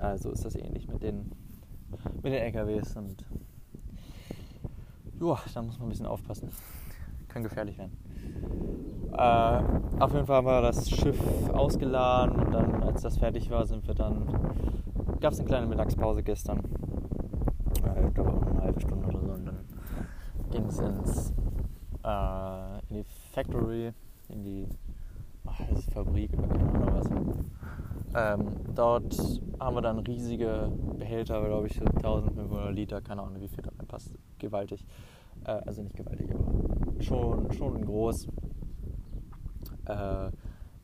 Also 0.00 0.30
ist 0.30 0.44
das 0.44 0.54
ähnlich 0.56 0.88
mit 0.88 1.02
den, 1.02 1.30
mit 2.22 2.32
den 2.32 2.42
LKWs 2.42 2.96
und 2.96 3.24
ja, 5.20 5.38
da 5.54 5.62
muss 5.62 5.78
man 5.78 5.88
ein 5.88 5.90
bisschen 5.90 6.06
aufpassen. 6.06 6.48
Kann 7.28 7.42
gefährlich 7.42 7.76
werden. 7.78 7.96
Äh, 9.12 10.02
auf 10.02 10.12
jeden 10.12 10.26
Fall 10.26 10.44
wir 10.44 10.62
das 10.62 10.90
Schiff 10.90 11.18
ausgeladen 11.50 12.36
und 12.36 12.52
dann, 12.52 12.82
als 12.82 13.02
das 13.02 13.18
fertig 13.18 13.50
war, 13.50 13.66
sind 13.66 13.86
wir 13.86 13.94
dann. 13.94 14.26
Gab 15.20 15.32
es 15.32 15.38
eine 15.38 15.48
kleine 15.48 15.66
Mittagspause 15.66 16.22
gestern. 16.22 16.58
Äh, 17.84 18.08
ich 18.08 18.14
glaube 18.14 18.46
eine 18.46 18.62
halbe 18.62 18.80
Stunde 18.80 19.06
oder 19.06 19.20
so. 19.20 19.32
Und 19.32 19.46
dann 19.46 19.58
ging 20.50 20.66
es 20.66 20.78
ins 20.78 21.32
äh, 22.04 22.78
in 22.90 22.96
die 22.96 23.04
Factory 23.32 23.92
in 24.34 24.42
die 24.42 24.68
ach, 25.46 25.60
das 25.72 25.84
Fabrik 25.86 26.30
oder 26.36 26.48
keine 26.48 26.70
Ahnung 26.70 26.94
was. 26.94 27.08
Ähm, 28.16 28.48
dort 28.74 29.40
haben 29.58 29.76
wir 29.76 29.82
dann 29.82 29.98
riesige 29.98 30.70
Behälter, 30.98 31.44
glaube 31.44 31.66
ich, 31.66 31.80
1500 31.80 32.72
Liter, 32.72 33.00
keine 33.00 33.22
Ahnung, 33.22 33.40
wie 33.40 33.48
viel 33.48 33.62
da 33.62 33.70
reinpasst. 33.76 34.14
Gewaltig. 34.38 34.84
Äh, 35.44 35.60
also 35.66 35.82
nicht 35.82 35.96
gewaltig, 35.96 36.30
aber 36.32 37.02
schon, 37.02 37.52
schon 37.52 37.84
groß. 37.84 38.28
Äh, 39.86 40.30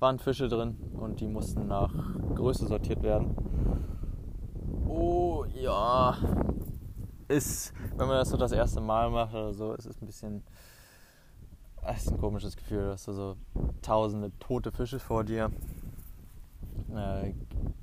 waren 0.00 0.18
Fische 0.18 0.48
drin 0.48 0.76
und 0.98 1.20
die 1.20 1.28
mussten 1.28 1.66
nach 1.66 1.92
Größe 2.34 2.66
sortiert 2.66 3.02
werden. 3.02 3.34
Oh 4.88 5.44
ja, 5.54 6.16
ist, 7.28 7.72
wenn 7.96 8.08
man 8.08 8.16
das 8.16 8.30
so 8.30 8.36
das 8.36 8.52
erste 8.52 8.80
Mal 8.80 9.10
macht 9.10 9.34
oder 9.34 9.52
so, 9.52 9.72
ist 9.74 9.86
es 9.86 10.00
ein 10.00 10.06
bisschen. 10.06 10.42
Es 11.82 12.02
ist 12.02 12.12
ein 12.12 12.18
komisches 12.18 12.56
Gefühl, 12.56 12.86
dass 12.86 13.04
du 13.04 13.12
so 13.12 13.36
tausende 13.82 14.30
tote 14.38 14.70
Fische 14.70 14.98
vor 14.98 15.24
dir 15.24 15.50
äh, 16.94 17.32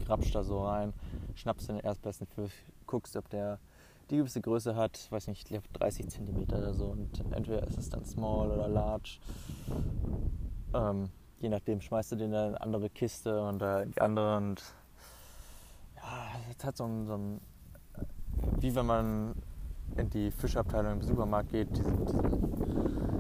grapscht 0.06 0.36
da 0.36 0.44
so 0.44 0.66
rein, 0.66 0.94
schnappst 1.36 1.70
den 1.70 1.80
erstbesten 1.80 2.28
Fisch, 2.28 2.54
guckst, 2.86 3.16
ob 3.16 3.30
der 3.30 3.60
die 4.10 4.18
gewisse 4.18 4.40
Größe 4.40 4.76
hat, 4.76 5.12
weiß 5.12 5.28
nicht, 5.28 5.42
ich 5.42 5.48
glaube 5.48 5.68
30 5.74 6.08
cm 6.10 6.44
oder 6.44 6.74
so 6.74 6.86
und 6.86 7.24
entweder 7.32 7.68
ist 7.68 7.78
es 7.78 7.90
dann 7.90 8.06
small 8.06 8.50
oder 8.52 8.68
large. 8.70 9.20
Ähm, 10.74 11.10
je 11.40 11.50
nachdem 11.50 11.82
schmeißt 11.82 12.14
du 12.14 12.16
den 12.16 12.32
in 12.32 12.36
eine 12.36 12.62
andere 12.62 12.90
Kiste 12.90 13.42
und 13.42 13.62
äh, 13.62 13.86
die 13.88 14.00
andere 14.00 14.38
und 14.38 14.64
ja, 15.98 16.30
es 16.58 16.64
hat 16.64 16.78
so 16.78 16.86
ein, 16.86 17.06
so 17.06 17.16
ein, 17.16 17.42
wie 18.60 18.74
wenn 18.76 18.86
man 18.86 19.36
in 19.98 20.10
die 20.10 20.32
Fischabteilung 20.32 20.94
im 20.94 21.02
Supermarkt 21.02 21.50
geht, 21.50 21.76
diesen, 21.76 22.06
diesen, 22.06 23.17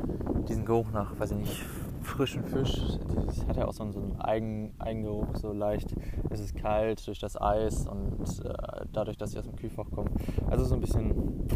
diesen 0.47 0.65
Geruch 0.65 0.91
nach, 0.91 1.19
weiß 1.19 1.31
ich 1.31 1.37
nicht, 1.37 1.65
frischen 2.01 2.43
Fisch. 2.43 2.79
Das 3.25 3.45
hat 3.47 3.57
ja 3.57 3.67
auch 3.67 3.73
so 3.73 3.83
einen, 3.83 3.91
so 3.91 3.99
einen 3.99 4.19
Eigen, 4.19 4.73
Eigengeruch, 4.79 5.35
so 5.35 5.51
leicht. 5.51 5.93
Es 6.29 6.39
ist 6.39 6.55
kalt 6.55 7.05
durch 7.05 7.19
das 7.19 7.39
Eis 7.39 7.87
und 7.87 8.45
äh, 8.45 8.85
dadurch, 8.93 9.17
dass 9.17 9.31
sie 9.31 9.39
aus 9.39 9.45
dem 9.45 9.55
Kühlfach 9.55 9.89
kommen. 9.91 10.09
Also 10.49 10.65
so 10.65 10.75
ein 10.75 10.81
bisschen, 10.81 11.47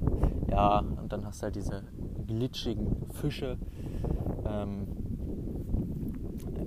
ja, 0.50 0.80
und 0.80 1.12
dann 1.12 1.26
hast 1.26 1.42
du 1.42 1.44
halt 1.46 1.56
diese 1.56 1.84
glitschigen 2.28 2.96
Fische, 3.14 3.58
ähm, 4.46 4.88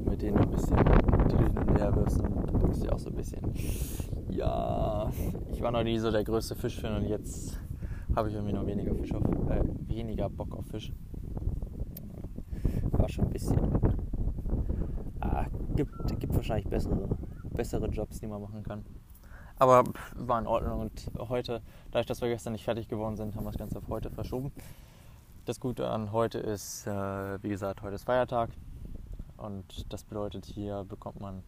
mit 0.09 0.23
denen 0.23 0.37
du 0.37 0.43
ein 0.43 0.51
bisschen 0.51 0.77
die 0.77 1.37
du 1.37 1.61
und 1.61 1.79
her 1.79 1.95
wirst 1.97 2.21
und 2.21 2.53
du 2.53 2.59
denkst 2.59 2.81
dir 2.81 2.93
auch 2.93 2.99
so 2.99 3.11
ein 3.11 3.17
bisschen, 3.17 3.53
ja, 4.31 5.11
ich 5.53 5.63
war 5.63 5.71
noch 5.71 5.83
nie 5.83 5.99
so 5.99 6.11
der 6.11 6.25
größte 6.25 6.55
Fischfan 6.55 6.97
und 6.97 7.09
jetzt 7.09 7.59
habe 8.17 8.29
ich 8.29 8.35
irgendwie 8.35 8.53
noch 8.53 8.67
weniger 8.67 8.95
Fisch 8.95 9.13
auf, 9.15 9.25
äh, 9.51 9.63
weniger 9.89 10.29
Bock 10.29 10.57
auf 10.57 10.67
Fisch. 10.67 10.93
War 13.05 13.11
schon 13.11 13.27
ein 13.27 13.33
bisschen. 13.33 13.59
Ah, 15.21 15.45
gibt, 15.77 15.93
gibt 16.21 16.35
wahrscheinlich 16.35 16.67
bessere, 16.67 17.07
bessere 17.51 17.87
Jobs, 17.89 18.19
die 18.19 18.27
man 18.27 18.41
machen 18.41 18.63
kann. 18.63 18.83
Aber 19.59 19.85
war 20.17 20.39
in 20.39 20.47
Ordnung 20.47 20.81
und 20.81 21.11
heute, 21.19 21.61
dadurch, 21.91 22.07
dass 22.07 22.23
wir 22.23 22.29
gestern 22.29 22.55
nicht 22.55 22.65
fertig 22.65 22.89
geworden 22.89 23.19
sind, 23.19 23.37
haben 23.37 23.45
wir 23.45 23.51
das 23.51 23.59
Ganze 23.59 23.77
auf 23.77 23.89
heute 23.89 24.09
verschoben. 24.09 24.53
Das 25.45 25.61
Gute 25.61 25.87
an 25.87 26.13
heute 26.13 26.39
ist, 26.39 26.87
äh, 26.87 27.43
wie 27.43 27.51
gesagt, 27.51 27.83
heute 27.83 27.97
ist 27.97 28.05
Feiertag 28.05 28.49
und 29.37 29.93
das 29.93 30.05
bedeutet, 30.05 30.47
hier 30.47 30.85
bekommt 30.85 31.21
man 31.21 31.43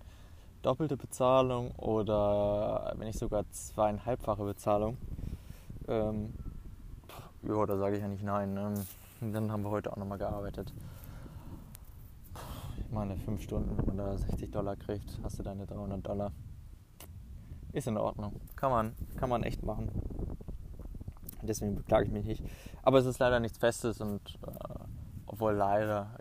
doppelte 0.61 0.99
Bezahlung 0.99 1.71
oder 1.77 2.93
wenn 2.99 3.07
nicht 3.07 3.19
sogar 3.19 3.51
zweieinhalbfache 3.51 4.45
Bezahlung. 4.45 4.99
Ähm, 5.89 6.35
ja, 7.45 7.65
da 7.65 7.79
sage 7.79 7.97
ich 7.97 8.03
ja 8.03 8.09
nicht 8.09 8.25
nein. 8.25 8.59
Ähm, 8.59 9.33
dann 9.33 9.51
haben 9.51 9.63
wir 9.63 9.71
heute 9.71 9.91
auch 9.91 9.97
nochmal 9.97 10.19
gearbeitet. 10.19 10.75
Meine, 12.91 13.17
fünf 13.17 13.43
Stunden, 13.43 13.77
wenn 13.77 13.87
man 13.87 13.97
da 13.97 14.17
60 14.17 14.51
Dollar 14.51 14.77
kriegt, 14.77 15.19
hast 15.23 15.39
du 15.39 15.43
deine 15.43 15.67
300 15.67 16.07
Dollar. 16.07 16.33
Ist 17.73 17.89
in 17.89 17.97
Ordnung. 17.97 18.41
Kann 18.55 18.71
man, 18.71 18.95
kann 19.17 19.29
man 19.29 19.43
echt 19.43 19.63
machen. 19.65 19.91
Deswegen 21.43 21.75
beklage 21.75 22.07
ich 22.07 22.13
mich 22.13 22.25
nicht. 22.25 22.45
Aber 22.83 22.99
es 22.99 23.07
ist 23.07 23.19
leider 23.19 23.41
nichts 23.41 23.59
Festes 23.59 24.01
und 24.01 24.39
äh, 24.47 24.85
obwohl 25.27 25.55
leider. 25.55 26.19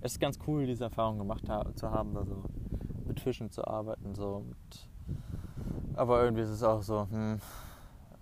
Es 0.00 0.12
ist 0.12 0.20
ganz 0.20 0.38
cool, 0.46 0.66
diese 0.66 0.84
Erfahrung 0.84 1.18
gemacht 1.18 1.48
ha 1.48 1.64
zu 1.74 1.90
haben, 1.90 2.16
also 2.16 2.42
mit 3.06 3.20
Fischen 3.20 3.50
zu 3.50 3.66
arbeiten. 3.66 4.14
So. 4.14 4.44
Und, 4.44 4.88
aber 5.94 6.22
irgendwie 6.24 6.42
ist 6.42 6.50
es 6.50 6.62
auch 6.62 6.82
so, 6.82 7.06
hm, 7.10 7.40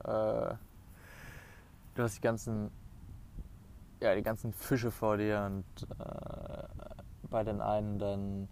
äh, 0.05 0.55
du 1.95 2.03
hast 2.03 2.19
die 2.19 2.21
ganzen, 2.21 2.71
ja, 4.01 4.15
die 4.15 4.23
ganzen 4.23 4.53
Fische 4.53 4.91
vor 4.91 5.17
dir 5.17 5.45
und 5.47 5.89
äh, 5.99 6.50
bei 7.31 7.45
den 7.45 7.61
einen 7.61 7.99
dann 7.99 8.49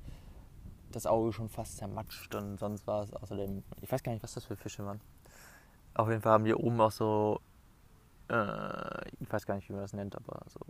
das 0.92 1.06
Auge 1.06 1.32
schon 1.32 1.48
fast 1.48 1.76
zermatscht 1.76 2.34
und 2.34 2.58
sonst 2.58 2.86
war 2.86 3.02
es 3.02 3.12
außerdem, 3.12 3.62
ich 3.82 3.92
weiß 3.92 4.02
gar 4.02 4.12
nicht, 4.12 4.22
was 4.22 4.34
das 4.34 4.44
für 4.44 4.56
Fische 4.56 4.84
waren. 4.86 5.00
Auf 5.94 6.08
jeden 6.08 6.22
Fall 6.22 6.32
haben 6.32 6.44
die 6.44 6.54
oben 6.54 6.80
auch 6.80 6.90
so, 6.90 7.40
äh, 8.30 9.08
ich 9.20 9.30
weiß 9.30 9.44
gar 9.46 9.56
nicht, 9.56 9.68
wie 9.68 9.72
man 9.72 9.82
das 9.82 9.92
nennt, 9.92 10.16
aber 10.16 10.42
so, 10.48 10.60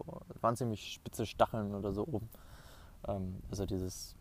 waren 0.41 0.57
ziemlich 0.57 0.95
spitze 0.95 1.27
Stacheln 1.27 1.75
oder 1.75 1.93
so 1.93 2.07
oben. 2.07 2.29
Ähm, 3.07 3.43
also 3.51 3.67
dieses, 3.67 4.17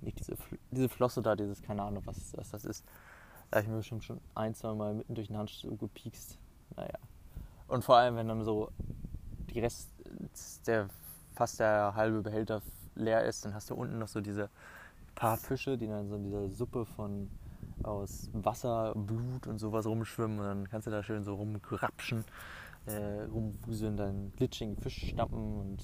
nicht 0.00 0.20
diese, 0.20 0.36
diese 0.70 0.88
Flosse 0.88 1.22
da, 1.22 1.34
dieses, 1.34 1.62
keine 1.62 1.82
Ahnung, 1.82 2.02
was, 2.06 2.36
was 2.36 2.50
das 2.50 2.64
ist. 2.64 2.84
Da 3.50 3.56
habe 3.56 3.64
ich 3.64 3.70
mir 3.70 3.78
bestimmt 3.78 4.04
schon 4.04 4.20
ein, 4.34 4.54
zwei 4.54 4.74
Mal 4.74 4.94
mitten 4.94 5.14
durch 5.14 5.26
den 5.26 5.36
Handschuh 5.36 5.76
gepiekst. 5.76 6.38
Naja, 6.76 6.98
und 7.70 7.84
vor 7.84 7.96
allem, 7.96 8.16
wenn 8.16 8.26
dann 8.26 8.44
so 8.44 8.72
die 9.48 9.60
Rest, 9.60 9.90
der 10.66 10.88
fast 11.34 11.60
der 11.60 11.94
halbe 11.94 12.20
Behälter 12.20 12.62
leer 12.94 13.24
ist, 13.24 13.44
dann 13.44 13.54
hast 13.54 13.70
du 13.70 13.74
unten 13.74 13.98
noch 13.98 14.08
so 14.08 14.20
diese 14.20 14.48
paar 15.14 15.36
Fische, 15.36 15.76
die 15.76 15.86
dann 15.86 16.08
so 16.08 16.16
in 16.16 16.24
dieser 16.24 16.48
Suppe 16.48 16.84
von 16.84 17.30
aus 17.82 18.30
Wasser, 18.32 18.92
Blut 18.94 19.46
und 19.46 19.58
sowas 19.58 19.86
rumschwimmen 19.86 20.38
und 20.38 20.44
dann 20.44 20.68
kannst 20.68 20.86
du 20.86 20.90
da 20.90 21.02
schön 21.02 21.24
so 21.24 21.34
rumgrapschen, 21.34 22.24
äh, 22.86 23.22
rumwuseln, 23.22 23.96
dann 23.96 24.32
glitschigen 24.36 24.76
Fisch 24.76 25.10
stappen 25.10 25.58
und 25.58 25.82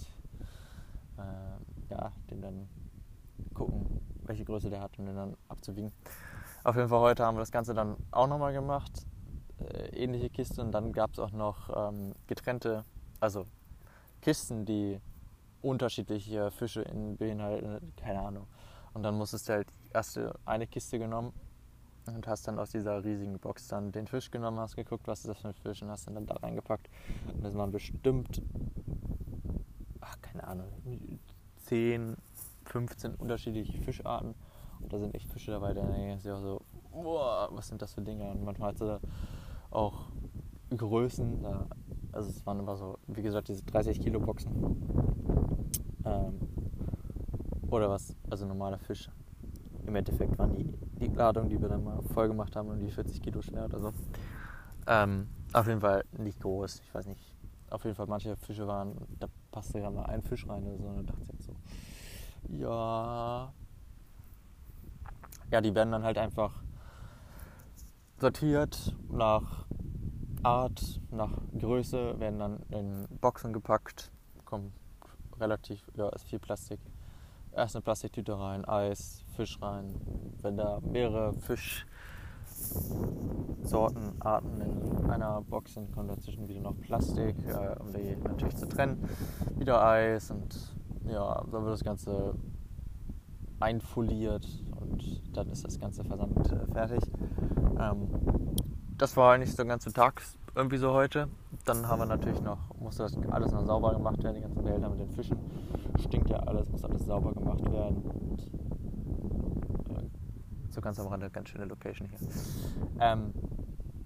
äh, 1.18 1.90
ja, 1.90 2.12
den 2.30 2.42
dann 2.42 2.68
gucken, 3.54 4.00
welche 4.24 4.44
Größe 4.44 4.70
der 4.70 4.80
hat 4.80 4.98
und 4.98 5.06
den 5.06 5.16
dann 5.16 5.36
abzuwiegen. 5.48 5.92
Auf 6.64 6.76
jeden 6.76 6.88
Fall 6.88 7.00
heute 7.00 7.24
haben 7.24 7.36
wir 7.36 7.40
das 7.40 7.52
Ganze 7.52 7.74
dann 7.74 7.96
auch 8.10 8.26
nochmal 8.26 8.52
gemacht 8.52 9.06
äh, 9.60 9.88
ähnliche 9.96 10.30
Kiste 10.30 10.62
und 10.62 10.72
dann 10.72 10.92
gab 10.92 11.12
es 11.12 11.18
auch 11.18 11.32
noch 11.32 11.70
ähm, 11.74 12.14
getrennte, 12.26 12.84
also 13.20 13.46
Kisten, 14.20 14.64
die 14.64 15.00
unterschiedliche 15.66 16.50
Fische 16.50 16.82
in, 16.82 17.16
beinhalten, 17.16 17.92
keine 17.96 18.20
Ahnung. 18.20 18.46
Und 18.94 19.02
dann 19.02 19.16
musstest 19.16 19.48
du 19.48 19.54
halt 19.54 19.68
erste 19.92 20.38
eine 20.44 20.66
Kiste 20.66 20.98
genommen 20.98 21.32
und 22.06 22.26
hast 22.26 22.46
dann 22.48 22.58
aus 22.58 22.70
dieser 22.70 23.04
riesigen 23.04 23.38
Box 23.38 23.68
dann 23.68 23.92
den 23.92 24.06
Fisch 24.06 24.30
genommen, 24.30 24.58
hast 24.58 24.76
geguckt, 24.76 25.06
was 25.06 25.20
ist 25.20 25.28
das 25.28 25.38
für 25.38 25.48
ein 25.48 25.54
Fisch 25.54 25.82
und 25.82 25.90
hast 25.90 26.08
ihn 26.08 26.14
dann 26.14 26.26
da 26.26 26.34
reingepackt. 26.36 26.88
Und 27.34 27.44
das 27.44 27.54
waren 27.54 27.72
bestimmt, 27.72 28.42
ach, 30.00 30.20
keine 30.22 30.46
Ahnung, 30.46 30.68
10, 31.66 32.16
15 32.64 33.14
unterschiedliche 33.16 33.78
Fischarten. 33.82 34.34
Und 34.80 34.92
da 34.92 34.98
sind 34.98 35.14
echt 35.14 35.28
Fische 35.32 35.50
dabei, 35.50 35.74
da 35.74 35.82
denkst 35.82 36.24
du 36.24 36.34
auch 36.34 36.40
so, 36.40 36.62
boah, 36.92 37.48
was 37.52 37.68
sind 37.68 37.82
das 37.82 37.94
für 37.94 38.02
Dinge? 38.02 38.30
Und 38.30 38.44
manchmal 38.44 38.70
hast 38.70 38.80
du 38.80 38.86
da 38.86 39.00
auch 39.70 40.06
Größen. 40.74 41.42
Da, 41.42 41.66
also 42.12 42.30
es 42.30 42.44
waren 42.46 42.58
immer 42.58 42.76
so, 42.76 42.98
wie 43.06 43.22
gesagt, 43.22 43.48
diese 43.48 43.64
30 43.64 44.00
Kilo 44.00 44.20
Boxen. 44.20 45.05
Ähm, 46.06 46.38
oder 47.68 47.90
was, 47.90 48.14
also 48.30 48.46
normaler 48.46 48.78
Fisch. 48.78 49.10
Im 49.86 49.94
Endeffekt 49.94 50.38
waren 50.38 50.54
die, 50.54 50.64
die 51.00 51.08
Ladung, 51.08 51.48
die 51.48 51.60
wir 51.60 51.68
dann 51.68 51.84
mal 51.84 52.00
voll 52.14 52.28
gemacht 52.28 52.54
haben, 52.56 52.78
die 52.78 52.90
40 52.90 53.22
Kilo 53.22 53.42
schwer 53.42 53.64
oder 53.66 53.80
so. 53.80 53.92
Ähm, 54.86 55.28
auf 55.52 55.66
jeden 55.66 55.80
Fall 55.80 56.04
nicht 56.16 56.40
groß. 56.40 56.80
Ich 56.80 56.94
weiß 56.94 57.06
nicht. 57.06 57.34
Auf 57.70 57.84
jeden 57.84 57.96
Fall 57.96 58.06
manche 58.06 58.36
Fische 58.36 58.66
waren, 58.66 58.96
da 59.18 59.26
passte 59.50 59.80
ja 59.80 59.90
mal 59.90 60.06
ein 60.06 60.22
Fisch 60.22 60.48
rein 60.48 60.64
oder 60.64 60.78
so. 60.78 60.84
Und 60.84 60.96
da 60.96 61.12
dachte 61.12 61.32
ich 61.36 61.44
so, 61.44 61.56
ja. 62.48 63.52
Ja, 65.50 65.60
die 65.60 65.74
werden 65.74 65.92
dann 65.92 66.04
halt 66.04 66.18
einfach 66.18 66.62
sortiert 68.18 68.96
nach 69.10 69.66
Art, 70.42 71.00
nach 71.10 71.32
Größe, 71.58 72.18
werden 72.20 72.38
dann 72.38 72.60
in 72.70 73.06
Boxen 73.20 73.52
gepackt, 73.52 74.12
kommt 74.44 74.72
relativ, 75.40 75.80
ja, 75.94 76.08
ist 76.10 76.24
viel 76.24 76.38
Plastik. 76.38 76.80
Erst 77.52 77.74
eine 77.74 77.82
Plastiktüte 77.82 78.38
rein, 78.38 78.64
Eis, 78.64 79.24
Fisch 79.34 79.60
rein. 79.62 79.94
Wenn 80.42 80.56
da 80.56 80.80
mehrere 80.80 81.32
Fischsorten, 81.34 84.20
Arten 84.20 84.60
in 84.60 85.10
einer 85.10 85.40
Box 85.40 85.74
sind, 85.74 85.90
kommt 85.92 86.10
dazwischen 86.10 86.48
wieder 86.48 86.60
noch 86.60 86.78
Plastik, 86.80 87.36
äh, 87.46 87.76
um 87.80 87.92
die 87.92 88.16
natürlich 88.16 88.56
zu 88.56 88.68
trennen. 88.68 89.08
Wieder 89.56 89.82
Eis 89.82 90.30
und 90.30 90.74
ja, 91.06 91.42
dann 91.50 91.64
wird 91.64 91.72
das 91.72 91.84
Ganze 91.84 92.34
einfoliert 93.60 94.46
und 94.78 95.36
dann 95.36 95.48
ist 95.48 95.64
das 95.64 95.78
Ganze 95.78 96.04
versandt 96.04 96.52
äh, 96.52 96.66
fertig. 96.72 97.00
Ähm, 97.78 98.08
das 98.98 99.16
war 99.16 99.32
eigentlich 99.32 99.52
so 99.52 99.62
den 99.62 99.68
ganzen 99.68 99.92
Tag 99.92 100.22
irgendwie 100.56 100.78
so 100.78 100.92
heute. 100.92 101.28
Dann 101.66 101.86
haben 101.86 102.00
wir 102.00 102.06
natürlich 102.06 102.40
noch, 102.40 102.58
musste 102.80 103.02
das 103.02 103.16
alles 103.30 103.52
noch 103.52 103.64
sauber 103.64 103.92
gemacht 103.92 104.22
werden, 104.24 104.36
die 104.36 104.40
ganzen 104.40 104.64
Behälter 104.64 104.88
mit 104.88 105.00
den 105.00 105.10
Fischen. 105.10 105.38
Stinkt 106.00 106.30
ja 106.30 106.38
alles, 106.38 106.70
muss 106.70 106.82
alles 106.82 107.04
sauber 107.04 107.32
gemacht 107.32 107.62
werden. 107.70 108.02
Und, 108.02 108.40
äh, 109.96 110.08
so 110.70 110.80
ganz 110.80 110.98
am 110.98 111.08
Rande, 111.08 111.30
ganz 111.30 111.50
schöne 111.50 111.66
Location 111.66 112.08
hier. 112.08 112.18
Ähm, 112.98 113.34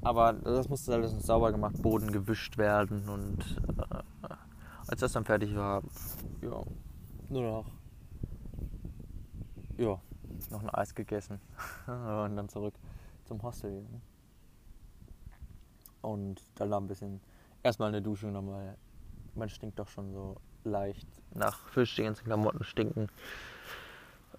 aber 0.02 0.32
das 0.32 0.68
musste 0.68 0.92
alles 0.92 1.12
noch 1.14 1.20
sauber 1.20 1.52
gemacht, 1.52 1.80
Boden 1.80 2.10
gewischt 2.10 2.58
werden 2.58 3.08
und 3.08 3.60
äh, 3.78 4.28
als 4.88 5.00
das 5.00 5.12
dann 5.12 5.24
fertig 5.24 5.54
war, 5.54 5.82
ja, 6.42 6.62
nur 7.28 7.42
noch 7.42 7.66
ja, 9.76 10.00
noch 10.50 10.62
ein 10.62 10.70
Eis 10.70 10.94
gegessen 10.94 11.40
und 11.86 12.36
dann 12.36 12.48
zurück 12.48 12.74
zum 13.24 13.42
Hostel. 13.42 13.84
Und 16.02 16.42
dann 16.54 16.70
noch 16.70 16.80
ein 16.80 16.86
bisschen 16.86 17.20
erstmal 17.62 17.88
eine 17.88 18.02
Dusche 18.02 18.26
genommen, 18.26 18.50
weil 18.50 18.76
man 19.34 19.48
stinkt 19.48 19.78
doch 19.78 19.88
schon 19.88 20.12
so 20.12 20.36
leicht 20.64 21.08
nach 21.34 21.68
Fisch, 21.68 21.96
die 21.96 22.02
ganzen 22.02 22.24
Klamotten 22.24 22.64
stinken. 22.64 23.08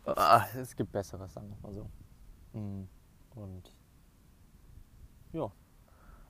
Ah, 0.06 0.46
es 0.56 0.75
gibt 0.75 0.91
Besseres, 0.91 1.34
sagen 1.34 1.50
wir 1.50 1.70
mal 1.70 1.74
so. 1.74 2.60
Mm, 2.60 2.88
und 3.36 3.75
ja, 5.34 5.51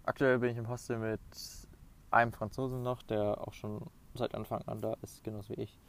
aktuell 0.04 0.40
bin 0.40 0.52
ich 0.52 0.58
im 0.58 0.68
Hostel 0.68 0.98
mit 0.98 1.20
einem 2.12 2.34
Franzosen 2.34 2.84
noch, 2.84 3.02
der 3.04 3.48
auch 3.48 3.54
schon 3.54 3.90
seit 4.14 4.36
Anfang 4.36 4.62
an 4.68 4.82
da 4.82 4.96
ist, 5.02 5.24
genauso 5.24 5.50
wie 5.56 5.62
ich. 5.62 5.80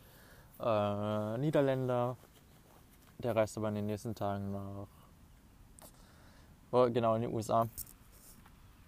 Äh, 0.61 1.39
Niederländer, 1.39 2.17
der 3.19 3.35
reist 3.35 3.59
aber 3.59 3.69
in 3.69 3.75
den 3.75 3.87
nächsten 3.87 4.15
Tagen 4.15 4.53
nach, 4.53 4.87
oh, 6.71 6.89
genau, 6.91 7.17
in 7.17 7.23
die 7.23 7.29
USA. 7.29 7.69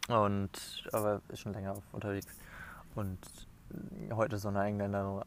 Und, 0.09 0.51
aber 0.93 1.23
ist 1.29 1.41
schon 1.41 1.55
länger 1.55 1.77
unterwegs. 1.93 2.27
Und 2.95 3.19
heute 4.13 4.37
ist 4.37 4.43
so 4.43 4.49
eine 4.49 4.65
Engländerin 4.65 5.23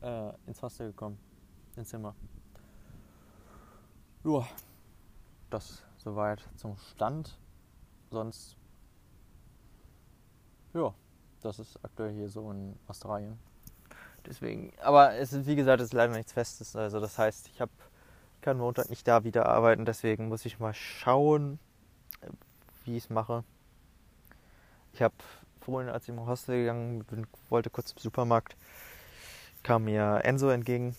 äh, 0.00 0.32
ins 0.46 0.62
Hostel 0.62 0.88
gekommen, 0.88 1.18
ins 1.76 1.90
Zimmer. 1.90 2.14
Ja, 4.24 4.46
das 5.50 5.84
soweit 5.98 6.42
zum 6.56 6.76
Stand. 6.78 7.38
Sonst, 8.10 8.56
ja, 10.72 10.94
das 11.42 11.58
ist 11.58 11.78
aktuell 11.84 12.12
hier 12.12 12.28
so 12.28 12.50
in 12.50 12.78
Australien. 12.86 13.38
Deswegen, 14.24 14.72
aber 14.80 15.14
es 15.14 15.32
ist, 15.34 15.46
wie 15.46 15.56
gesagt, 15.56 15.80
es 15.80 15.88
ist 15.88 15.92
leider 15.92 16.14
nichts 16.14 16.32
Festes. 16.32 16.74
Also 16.76 17.00
das 17.00 17.18
heißt, 17.18 17.48
ich 17.48 17.60
habe 17.60 17.72
kann 18.40 18.58
Montag 18.58 18.90
nicht 18.90 19.08
da 19.08 19.24
wieder 19.24 19.46
arbeiten, 19.46 19.86
deswegen 19.86 20.28
muss 20.28 20.44
ich 20.44 20.60
mal 20.60 20.74
schauen, 20.74 21.58
wie 22.84 22.98
ich 22.98 23.04
es 23.04 23.10
mache. 23.10 23.42
Ich 24.94 25.02
habe 25.02 25.14
vorhin, 25.60 25.90
als 25.90 26.04
ich 26.04 26.10
im 26.10 26.24
Hostel 26.24 26.60
gegangen 26.60 27.02
bin, 27.04 27.26
wollte 27.48 27.68
kurz 27.68 27.88
zum 27.88 27.98
Supermarkt, 27.98 28.56
kam 29.64 29.84
mir 29.84 30.20
Enzo 30.22 30.50
entgegen. 30.50 30.94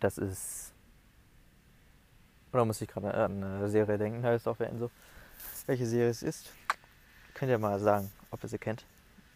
Das 0.00 0.18
ist. 0.18 0.74
Oder 2.52 2.66
muss 2.66 2.80
ich 2.82 2.88
gerade 2.88 3.12
an 3.14 3.42
eine 3.42 3.68
Serie 3.70 3.96
denken, 3.96 4.22
heißt 4.22 4.46
auch 4.48 4.58
für 4.58 4.66
Enzo. 4.66 4.90
Welche 5.64 5.86
Serie 5.86 6.10
es 6.10 6.22
ist, 6.22 6.52
könnt 7.32 7.50
ihr 7.50 7.58
mal 7.58 7.80
sagen, 7.80 8.10
ob 8.30 8.42
ihr 8.42 8.48
sie 8.50 8.58
kennt. 8.58 8.84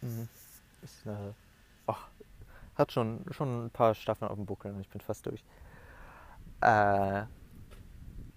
Mhm. 0.01 0.29
Ist 0.83 1.05
eine, 1.07 1.33
ach, 1.87 2.07
hat 2.75 2.91
schon, 2.91 3.25
schon 3.31 3.65
ein 3.65 3.69
paar 3.71 3.95
Staffeln 3.95 4.29
auf 4.29 4.37
dem 4.37 4.45
Buckel 4.45 4.71
und 4.71 4.81
ich 4.81 4.89
bin 4.89 5.01
fast 5.01 5.25
durch. 5.25 5.43
Äh, 6.61 7.23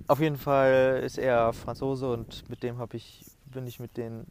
auf 0.06 0.20
jeden 0.20 0.36
Fall 0.36 1.02
ist 1.04 1.18
er 1.18 1.52
Franzose 1.52 2.10
und 2.10 2.48
mit 2.48 2.62
dem 2.62 2.78
habe 2.78 2.96
ich, 2.96 3.24
bin 3.46 3.66
ich 3.66 3.78
mit 3.78 3.96
den 3.96 4.26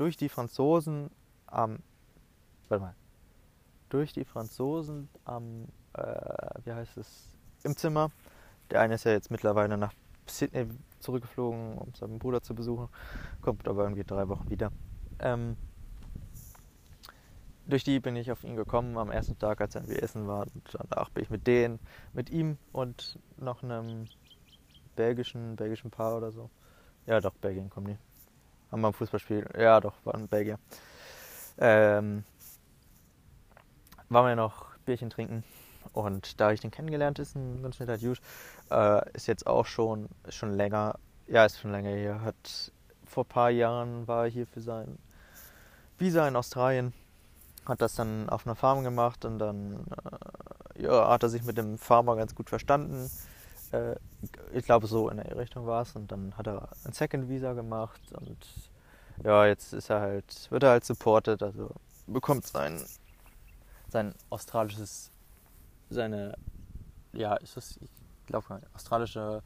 durch 0.00 0.16
die 0.16 0.30
Franzosen 0.30 1.10
am, 1.46 1.80
warte 2.70 2.82
mal, 2.82 2.94
durch 3.90 4.14
die 4.14 4.24
Franzosen 4.24 5.10
am, 5.26 5.66
äh, 5.92 6.00
wie 6.64 6.72
heißt 6.72 6.96
es, 6.96 7.36
im 7.64 7.76
Zimmer. 7.76 8.10
Der 8.70 8.80
eine 8.80 8.94
ist 8.94 9.04
ja 9.04 9.12
jetzt 9.12 9.30
mittlerweile 9.30 9.76
nach 9.76 9.92
Sydney 10.26 10.68
zurückgeflogen, 11.00 11.76
um 11.76 11.92
seinen 11.94 12.18
Bruder 12.18 12.40
zu 12.40 12.54
besuchen, 12.54 12.88
kommt 13.42 13.68
aber 13.68 13.82
irgendwie 13.82 14.04
drei 14.04 14.26
Wochen 14.28 14.48
wieder. 14.48 14.72
Ähm, 15.18 15.58
durch 17.66 17.84
die 17.84 18.00
bin 18.00 18.16
ich 18.16 18.32
auf 18.32 18.42
ihn 18.42 18.56
gekommen 18.56 18.96
am 18.96 19.10
ersten 19.10 19.38
Tag, 19.38 19.60
als 19.60 19.74
wir 19.74 20.02
essen 20.02 20.26
waren. 20.26 20.48
Und 20.54 20.78
danach 20.78 21.10
bin 21.10 21.24
ich 21.24 21.30
mit 21.30 21.46
denen, 21.46 21.78
mit 22.14 22.30
ihm 22.30 22.56
und 22.72 23.18
noch 23.36 23.62
einem 23.62 24.06
belgischen, 24.96 25.56
belgischen 25.56 25.90
Paar 25.90 26.16
oder 26.16 26.32
so. 26.32 26.48
Ja, 27.04 27.20
doch, 27.20 27.34
Belgien 27.34 27.68
kommen 27.68 27.88
die. 27.88 28.09
Haben 28.70 28.80
wir 28.82 28.88
ein 28.88 28.92
Fußballspiel. 28.92 29.48
Ja, 29.58 29.80
doch, 29.80 29.94
waren 30.04 30.28
Belgier. 30.28 30.58
Ähm, 31.58 32.24
waren 34.08 34.26
wir 34.26 34.36
noch 34.36 34.66
Bierchen 34.84 35.10
trinken. 35.10 35.44
Und 35.92 36.40
da 36.40 36.52
ich 36.52 36.60
den 36.60 36.70
kennengelernt 36.70 37.18
ist, 37.18 37.34
ein 37.34 37.62
ganz 37.62 37.80
netter 37.80 37.98
Dude, 37.98 38.20
äh, 38.70 39.10
ist 39.12 39.26
jetzt 39.26 39.46
auch 39.46 39.66
schon, 39.66 40.08
schon 40.28 40.54
länger, 40.54 40.98
ja, 41.26 41.44
ist 41.44 41.60
schon 41.60 41.72
länger 41.72 41.90
hier. 41.90 42.20
Hat 42.20 42.72
vor 43.04 43.24
ein 43.24 43.28
paar 43.28 43.50
Jahren 43.50 44.06
war 44.06 44.24
er 44.24 44.30
hier 44.30 44.46
für 44.46 44.60
sein 44.60 44.98
Visa 45.98 46.26
in 46.26 46.36
Australien 46.36 46.94
hat 47.66 47.80
das 47.80 47.94
dann 47.94 48.28
auf 48.28 48.46
einer 48.46 48.56
Farm 48.56 48.84
gemacht 48.84 49.24
und 49.24 49.38
dann 49.38 49.84
äh, 50.76 50.82
ja, 50.82 51.08
hat 51.08 51.22
er 51.22 51.28
sich 51.28 51.42
mit 51.44 51.58
dem 51.58 51.78
Farmer 51.78 52.16
ganz 52.16 52.34
gut 52.34 52.48
verstanden. 52.48 53.10
Äh, 53.72 53.96
ich 54.52 54.64
glaube, 54.64 54.86
so 54.86 55.08
in 55.08 55.18
der 55.18 55.36
Richtung 55.36 55.66
war 55.66 55.82
es. 55.82 55.94
Und 55.96 56.10
dann 56.12 56.36
hat 56.36 56.46
er 56.46 56.68
ein 56.84 56.92
Second 56.92 57.28
Visa 57.28 57.52
gemacht 57.52 58.00
und 58.12 58.36
ja, 59.24 59.46
jetzt 59.46 59.72
ist 59.72 59.90
er 59.90 60.00
halt, 60.00 60.50
wird 60.50 60.62
er 60.62 60.70
halt 60.70 60.84
supported, 60.84 61.42
also 61.42 61.70
bekommt 62.06 62.46
sein, 62.46 62.82
sein 63.88 64.14
australisches, 64.30 65.10
seine, 65.90 66.34
ja, 67.12 67.34
ist 67.36 67.56
das, 67.56 67.78
ich 67.82 67.90
glaube, 68.26 68.62
australische 68.72 69.42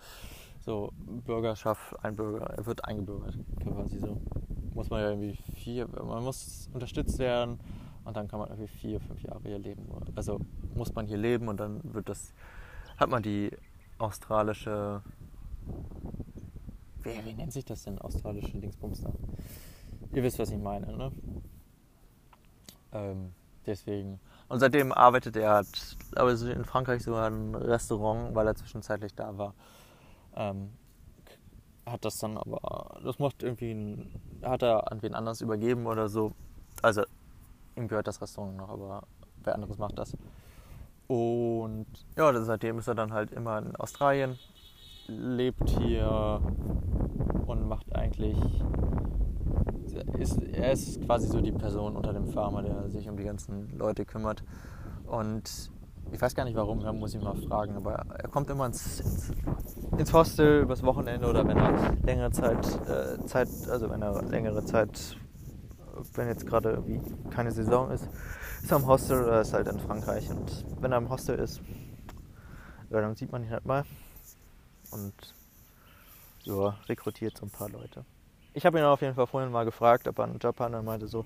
so 0.60 0.92
Bürgerschaft, 0.96 1.94
ein 2.04 2.14
Bürger, 2.14 2.46
er 2.46 2.64
wird 2.66 2.84
eingebürgert, 2.84 3.36
quasi 3.62 3.98
so. 3.98 4.20
Muss 4.74 4.90
man 4.90 5.00
ja 5.00 5.10
irgendwie 5.10 5.38
vier, 5.56 5.88
man 5.88 6.24
muss 6.24 6.68
unterstützt 6.72 7.18
werden 7.18 7.60
und 8.04 8.16
dann 8.16 8.28
kann 8.28 8.38
man 8.40 8.48
irgendwie 8.48 8.68
vier, 8.68 9.00
fünf 9.00 9.22
Jahre 9.22 9.40
hier 9.42 9.58
leben. 9.58 9.86
Also 10.14 10.40
muss 10.74 10.94
man 10.94 11.06
hier 11.06 11.18
leben 11.18 11.48
und 11.48 11.58
dann 11.58 11.80
wird 11.94 12.08
das, 12.08 12.32
hat 12.96 13.08
man 13.08 13.22
die 13.22 13.50
australische, 13.98 15.02
wie, 17.02 17.24
wie 17.24 17.34
nennt 17.34 17.52
sich 17.52 17.64
das 17.64 17.84
denn, 17.84 17.98
australische 17.98 18.58
Dingsbums 18.58 19.02
da? 19.02 19.12
Ihr 20.12 20.22
wisst, 20.22 20.38
was 20.38 20.50
ich 20.50 20.58
meine, 20.58 20.96
ne? 20.96 21.12
Ähm, 22.92 23.32
deswegen. 23.66 24.20
Und 24.48 24.60
seitdem 24.60 24.92
arbeitet 24.92 25.36
er, 25.36 25.54
hat, 25.54 25.96
aber 26.14 26.32
in 26.32 26.64
Frankreich 26.64 27.02
sogar 27.02 27.28
ein 27.28 27.54
Restaurant, 27.54 28.34
weil 28.34 28.46
er 28.46 28.54
zwischenzeitlich 28.54 29.14
da 29.14 29.36
war. 29.36 29.54
Ähm, 30.36 30.70
hat 31.86 32.04
das 32.04 32.18
dann 32.18 32.38
aber, 32.38 33.00
das 33.02 33.18
macht 33.18 33.42
irgendwie, 33.42 33.72
ein, 33.72 34.20
hat 34.42 34.62
er 34.62 34.90
an 34.90 35.02
wen 35.02 35.14
anders 35.14 35.40
übergeben 35.40 35.86
oder 35.86 36.08
so. 36.08 36.32
Also 36.82 37.02
ihm 37.76 37.88
gehört 37.88 38.06
das 38.06 38.20
Restaurant 38.22 38.56
noch, 38.56 38.68
aber 38.68 39.02
wer 39.42 39.54
anderes 39.54 39.78
macht 39.78 39.98
das. 39.98 40.16
Und 41.06 41.86
ja, 42.16 42.32
seitdem 42.42 42.78
ist 42.78 42.88
er 42.88 42.94
dann 42.94 43.12
halt 43.12 43.32
immer 43.32 43.58
in 43.58 43.76
Australien, 43.76 44.38
lebt 45.06 45.68
hier 45.68 46.40
und 47.46 47.68
macht 47.68 47.94
eigentlich. 47.94 48.38
Ist, 50.18 50.42
er 50.42 50.72
ist 50.72 51.04
quasi 51.04 51.28
so 51.28 51.40
die 51.40 51.52
Person 51.52 51.96
unter 51.96 52.12
dem 52.12 52.26
Farmer, 52.26 52.62
der 52.62 52.88
sich 52.88 53.08
um 53.08 53.16
die 53.16 53.24
ganzen 53.24 53.76
Leute 53.78 54.04
kümmert. 54.04 54.42
Und 55.06 55.70
ich 56.10 56.20
weiß 56.20 56.34
gar 56.34 56.44
nicht 56.44 56.56
warum, 56.56 56.80
da 56.80 56.92
muss 56.92 57.14
ich 57.14 57.22
mal 57.22 57.36
fragen, 57.36 57.76
aber 57.76 58.04
er 58.18 58.28
kommt 58.28 58.50
immer 58.50 58.66
ins, 58.66 59.00
ins, 59.00 59.32
ins 59.98 60.12
Hostel 60.12 60.62
übers 60.62 60.82
Wochenende 60.82 61.28
oder 61.28 61.46
wenn 61.46 61.56
er 61.56 61.94
längere 62.02 62.30
Zeit, 62.30 62.66
äh, 62.88 63.24
Zeit, 63.26 63.48
also 63.68 63.90
wenn 63.90 64.02
er 64.02 64.22
längere 64.22 64.64
Zeit 64.64 65.16
wenn 66.14 66.28
jetzt 66.28 66.46
gerade 66.46 66.82
keine 67.30 67.52
Saison 67.52 67.90
ist, 67.90 68.08
ist 68.62 68.70
er 68.70 68.78
im 68.78 68.86
Hostel 68.86 69.22
oder 69.22 69.40
ist 69.40 69.52
halt 69.52 69.68
in 69.68 69.78
Frankreich. 69.78 70.30
Und 70.30 70.64
wenn 70.80 70.92
er 70.92 70.98
im 70.98 71.08
Hostel 71.08 71.38
ist, 71.38 71.60
ja, 72.90 73.00
dann 73.00 73.16
sieht 73.16 73.32
man 73.32 73.42
ihn 73.42 73.50
halt 73.50 73.64
mal. 73.64 73.84
Und 74.90 75.14
ja, 76.44 76.76
rekrutiert 76.88 77.36
so 77.36 77.46
ein 77.46 77.50
paar 77.50 77.68
Leute. 77.68 78.04
Ich 78.56 78.64
habe 78.64 78.78
ihn 78.78 78.84
auf 78.84 79.00
jeden 79.00 79.14
Fall 79.14 79.26
vorhin 79.26 79.50
mal 79.50 79.64
gefragt, 79.64 80.06
ob 80.06 80.18
er 80.18 80.24
einen 80.24 80.38
Job 80.38 80.60
hat. 80.60 80.68
Und 80.68 80.74
er 80.74 80.82
meinte 80.82 81.08
so, 81.08 81.24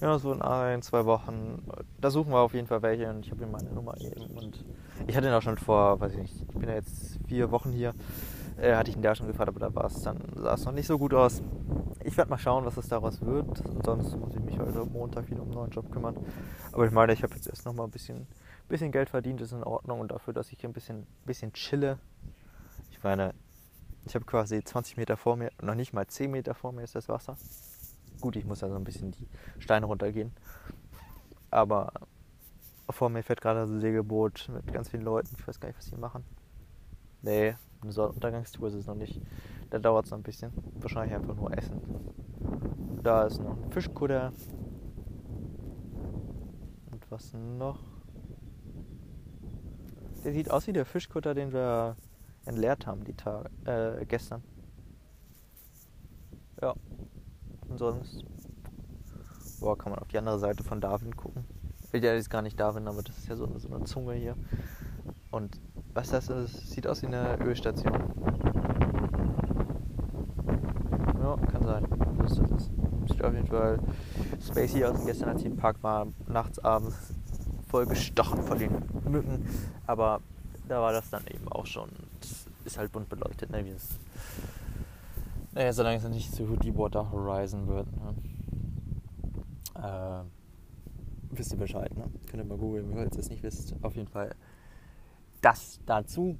ja, 0.00 0.16
so 0.18 0.32
in 0.32 0.42
ein, 0.42 0.80
zwei 0.82 1.04
Wochen, 1.06 1.64
da 2.00 2.10
suchen 2.10 2.32
wir 2.32 2.38
auf 2.38 2.54
jeden 2.54 2.68
Fall 2.68 2.82
welche. 2.82 3.10
Und 3.10 3.26
ich 3.26 3.32
habe 3.32 3.42
ihm 3.42 3.50
meine 3.50 3.70
Nummer 3.70 3.94
gegeben. 3.94 4.36
Und 4.36 4.64
ich 5.08 5.16
hatte 5.16 5.26
ihn 5.26 5.32
auch 5.32 5.42
schon 5.42 5.58
vor, 5.58 5.98
weiß 5.98 6.12
ich 6.12 6.18
nicht, 6.18 6.34
ich 6.40 6.54
bin 6.54 6.68
ja 6.68 6.76
jetzt 6.76 7.18
vier 7.26 7.50
Wochen 7.50 7.72
hier 7.72 7.94
äh, 8.58 8.74
hatte 8.74 8.90
ich 8.90 8.96
ihn 8.96 9.02
da 9.02 9.14
schon 9.14 9.26
gefragt, 9.26 9.48
aber 9.48 9.60
da 9.60 9.74
war 9.74 9.84
es 9.84 10.02
dann, 10.02 10.20
sah 10.34 10.54
es 10.54 10.64
noch 10.64 10.72
nicht 10.72 10.86
so 10.86 10.98
gut 10.98 11.14
aus. 11.14 11.42
Ich 12.04 12.16
werde 12.16 12.30
mal 12.30 12.38
schauen, 12.38 12.64
was 12.64 12.76
es 12.76 12.88
daraus 12.88 13.20
wird. 13.20 13.62
sonst 13.84 14.16
muss 14.16 14.34
ich 14.34 14.40
mich 14.40 14.58
heute 14.58 14.84
Montag 14.84 15.30
wieder 15.30 15.42
um 15.42 15.48
einen 15.48 15.54
neuen 15.54 15.70
Job 15.70 15.90
kümmern. 15.90 16.16
Aber 16.72 16.86
ich 16.86 16.92
meine, 16.92 17.12
ich 17.12 17.22
habe 17.22 17.34
jetzt 17.34 17.46
erst 17.46 17.64
noch 17.64 17.72
mal 17.72 17.84
ein 17.84 17.90
bisschen, 17.90 18.26
bisschen 18.68 18.92
Geld 18.92 19.10
verdient, 19.10 19.40
ist 19.40 19.52
in 19.52 19.64
Ordnung. 19.64 20.00
Und 20.00 20.10
dafür, 20.10 20.32
dass 20.32 20.52
ich 20.52 20.64
ein 20.64 20.72
bisschen, 20.72 21.06
bisschen 21.24 21.52
chille. 21.52 21.98
Ich 22.90 23.02
meine, 23.02 23.34
ich 24.06 24.14
habe 24.14 24.24
quasi 24.24 24.62
20 24.62 24.96
Meter 24.96 25.16
vor 25.16 25.36
mir, 25.36 25.50
noch 25.62 25.74
nicht 25.74 25.92
mal 25.92 26.06
10 26.06 26.30
Meter 26.30 26.54
vor 26.54 26.72
mir 26.72 26.82
ist 26.82 26.94
das 26.94 27.08
Wasser. 27.08 27.36
Gut, 28.20 28.36
ich 28.36 28.44
muss 28.44 28.62
also 28.62 28.74
ein 28.74 28.84
bisschen 28.84 29.12
die 29.12 29.28
Steine 29.58 29.86
runtergehen. 29.86 30.32
Aber 31.50 31.92
vor 32.90 33.08
mir 33.08 33.22
fährt 33.22 33.40
gerade 33.40 33.62
ein 33.62 33.80
Segelboot 33.80 34.48
mit 34.52 34.72
ganz 34.72 34.88
vielen 34.88 35.04
Leuten. 35.04 35.28
Ich 35.38 35.46
weiß 35.46 35.60
gar 35.60 35.68
nicht, 35.68 35.78
was 35.78 35.86
die 35.86 35.96
machen. 35.96 36.24
Nee, 37.22 37.54
eine 37.82 37.92
Sonnenuntergangstour 37.92 38.68
ist 38.68 38.74
es 38.74 38.86
noch 38.86 38.94
nicht. 38.94 39.20
Da 39.70 39.78
dauert 39.78 40.06
es 40.06 40.10
noch 40.10 40.18
ein 40.18 40.22
bisschen. 40.22 40.52
Wahrscheinlich 40.80 41.14
einfach 41.14 41.34
nur 41.34 41.56
Essen. 41.56 41.80
Da 43.02 43.24
ist 43.24 43.40
noch 43.40 43.56
ein 43.56 43.70
Fischkutter. 43.70 44.32
Und 46.90 47.10
was 47.10 47.32
noch? 47.34 47.78
Der 50.24 50.32
sieht 50.32 50.50
aus 50.50 50.66
wie 50.66 50.72
der 50.72 50.84
Fischkutter, 50.84 51.34
den 51.34 51.52
wir 51.52 51.96
entleert 52.44 52.86
haben 52.86 53.04
die 53.04 53.14
Tage, 53.14 53.50
äh, 53.64 54.04
gestern. 54.06 54.42
Ja. 56.60 56.74
Und 57.68 57.78
sonst 57.78 58.24
Boah, 59.60 59.76
kann 59.76 59.90
man 59.90 59.98
auf 59.98 60.08
die 60.08 60.18
andere 60.18 60.38
Seite 60.38 60.62
von 60.62 60.80
Darwin 60.80 61.16
gucken. 61.16 61.44
Der 61.92 62.16
ist 62.16 62.30
gar 62.30 62.42
nicht 62.42 62.60
Darwin, 62.60 62.86
aber 62.86 63.02
das 63.02 63.18
ist 63.18 63.28
ja 63.28 63.34
so 63.34 63.58
so 63.58 63.68
eine 63.68 63.84
Zunge 63.84 64.14
hier. 64.14 64.36
Und 65.30 65.60
was 65.98 66.10
das 66.10 66.28
ist, 66.28 66.70
sieht 66.70 66.86
aus 66.86 67.02
wie 67.02 67.06
eine 67.06 67.36
Ölstation. 67.40 67.92
Ja, 71.20 71.36
kann 71.50 71.64
sein. 71.64 71.86
Das 72.18 72.38
ist, 72.38 72.50
das 72.52 72.70
Sieht 73.08 73.24
auf 73.24 73.34
jeden 73.34 73.48
Fall 73.48 73.80
spacey 74.40 74.84
aus. 74.84 75.04
Gestern, 75.04 75.30
als 75.30 75.40
ich 75.40 75.46
im 75.46 75.56
Park 75.56 75.82
war, 75.82 76.06
nachts, 76.28 76.60
abends, 76.60 76.94
voll 77.66 77.86
gestochen 77.86 78.42
von 78.44 78.58
den 78.60 78.70
Mücken. 79.10 79.44
Aber 79.88 80.20
da 80.68 80.80
war 80.80 80.92
das 80.92 81.10
dann 81.10 81.26
eben 81.34 81.48
auch 81.48 81.66
schon. 81.66 81.88
Ist 82.64 82.78
halt 82.78 82.92
bunt 82.92 83.08
beleuchtet, 83.08 83.50
ne? 83.50 83.64
Wie 83.64 83.70
es, 83.70 83.98
naja, 85.52 85.72
solange 85.72 85.96
es 85.96 86.08
nicht 86.08 86.32
zu 86.32 86.44
Deepwater 86.44 87.10
Horizon 87.10 87.66
wird. 87.66 87.88
Ne? 87.96 88.14
Äh, 89.82 90.22
wisst 91.36 91.50
ihr 91.50 91.58
Bescheid, 91.58 91.92
ne? 91.96 92.04
Könnt 92.30 92.44
ihr 92.44 92.46
mal 92.46 92.58
googeln, 92.58 92.92
falls 92.92 93.16
ihr 93.16 93.20
es 93.20 93.30
nicht 93.30 93.42
wisst. 93.42 93.74
Auf 93.82 93.96
jeden 93.96 94.08
Fall 94.08 94.36
das 95.40 95.80
dazu. 95.86 96.36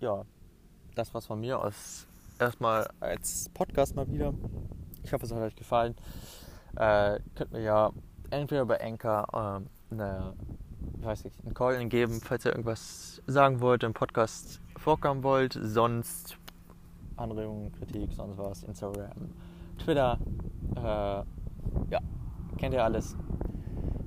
Ja, 0.00 0.24
das 0.94 1.12
war's 1.14 1.26
von 1.26 1.40
mir 1.40 1.58
aus. 1.58 2.06
Erstmal 2.38 2.88
als 3.00 3.48
Podcast 3.50 3.94
mal 3.96 4.08
wieder. 4.10 4.34
Ich 5.02 5.12
hoffe, 5.12 5.26
es 5.26 5.32
hat 5.32 5.40
euch 5.40 5.56
gefallen. 5.56 5.94
Äh, 6.76 7.20
könnt 7.34 7.52
mir 7.52 7.62
ja 7.62 7.92
entweder 8.30 8.66
bei 8.66 8.80
Anchor 8.80 9.26
ähm, 9.32 9.68
eine, 9.90 10.34
weiß 11.00 11.26
ich, 11.26 11.32
einen 11.44 11.54
Call 11.54 11.86
geben, 11.88 12.20
falls 12.20 12.44
ihr 12.44 12.52
irgendwas 12.52 13.22
sagen 13.26 13.60
wollt, 13.60 13.82
im 13.84 13.94
Podcast 13.94 14.60
vorkommen 14.76 15.22
wollt. 15.22 15.58
Sonst 15.60 16.36
Anregungen, 17.16 17.72
Kritik, 17.72 18.12
sonst 18.12 18.38
was, 18.38 18.64
Instagram, 18.64 19.10
Twitter. 19.78 20.18
Äh, 20.76 20.80
ja, 20.80 22.00
kennt 22.58 22.74
ihr 22.74 22.84
alles. 22.84 23.16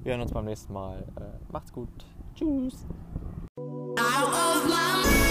Wir 0.03 0.13
hören 0.13 0.21
uns 0.21 0.31
beim 0.31 0.45
nächsten 0.45 0.73
Mal. 0.73 0.99
Äh, 1.17 1.51
macht's 1.51 1.71
gut. 1.71 1.89
Tschüss. 2.35 2.85
Out 3.99 4.27
of 4.31 4.69
my 4.69 5.26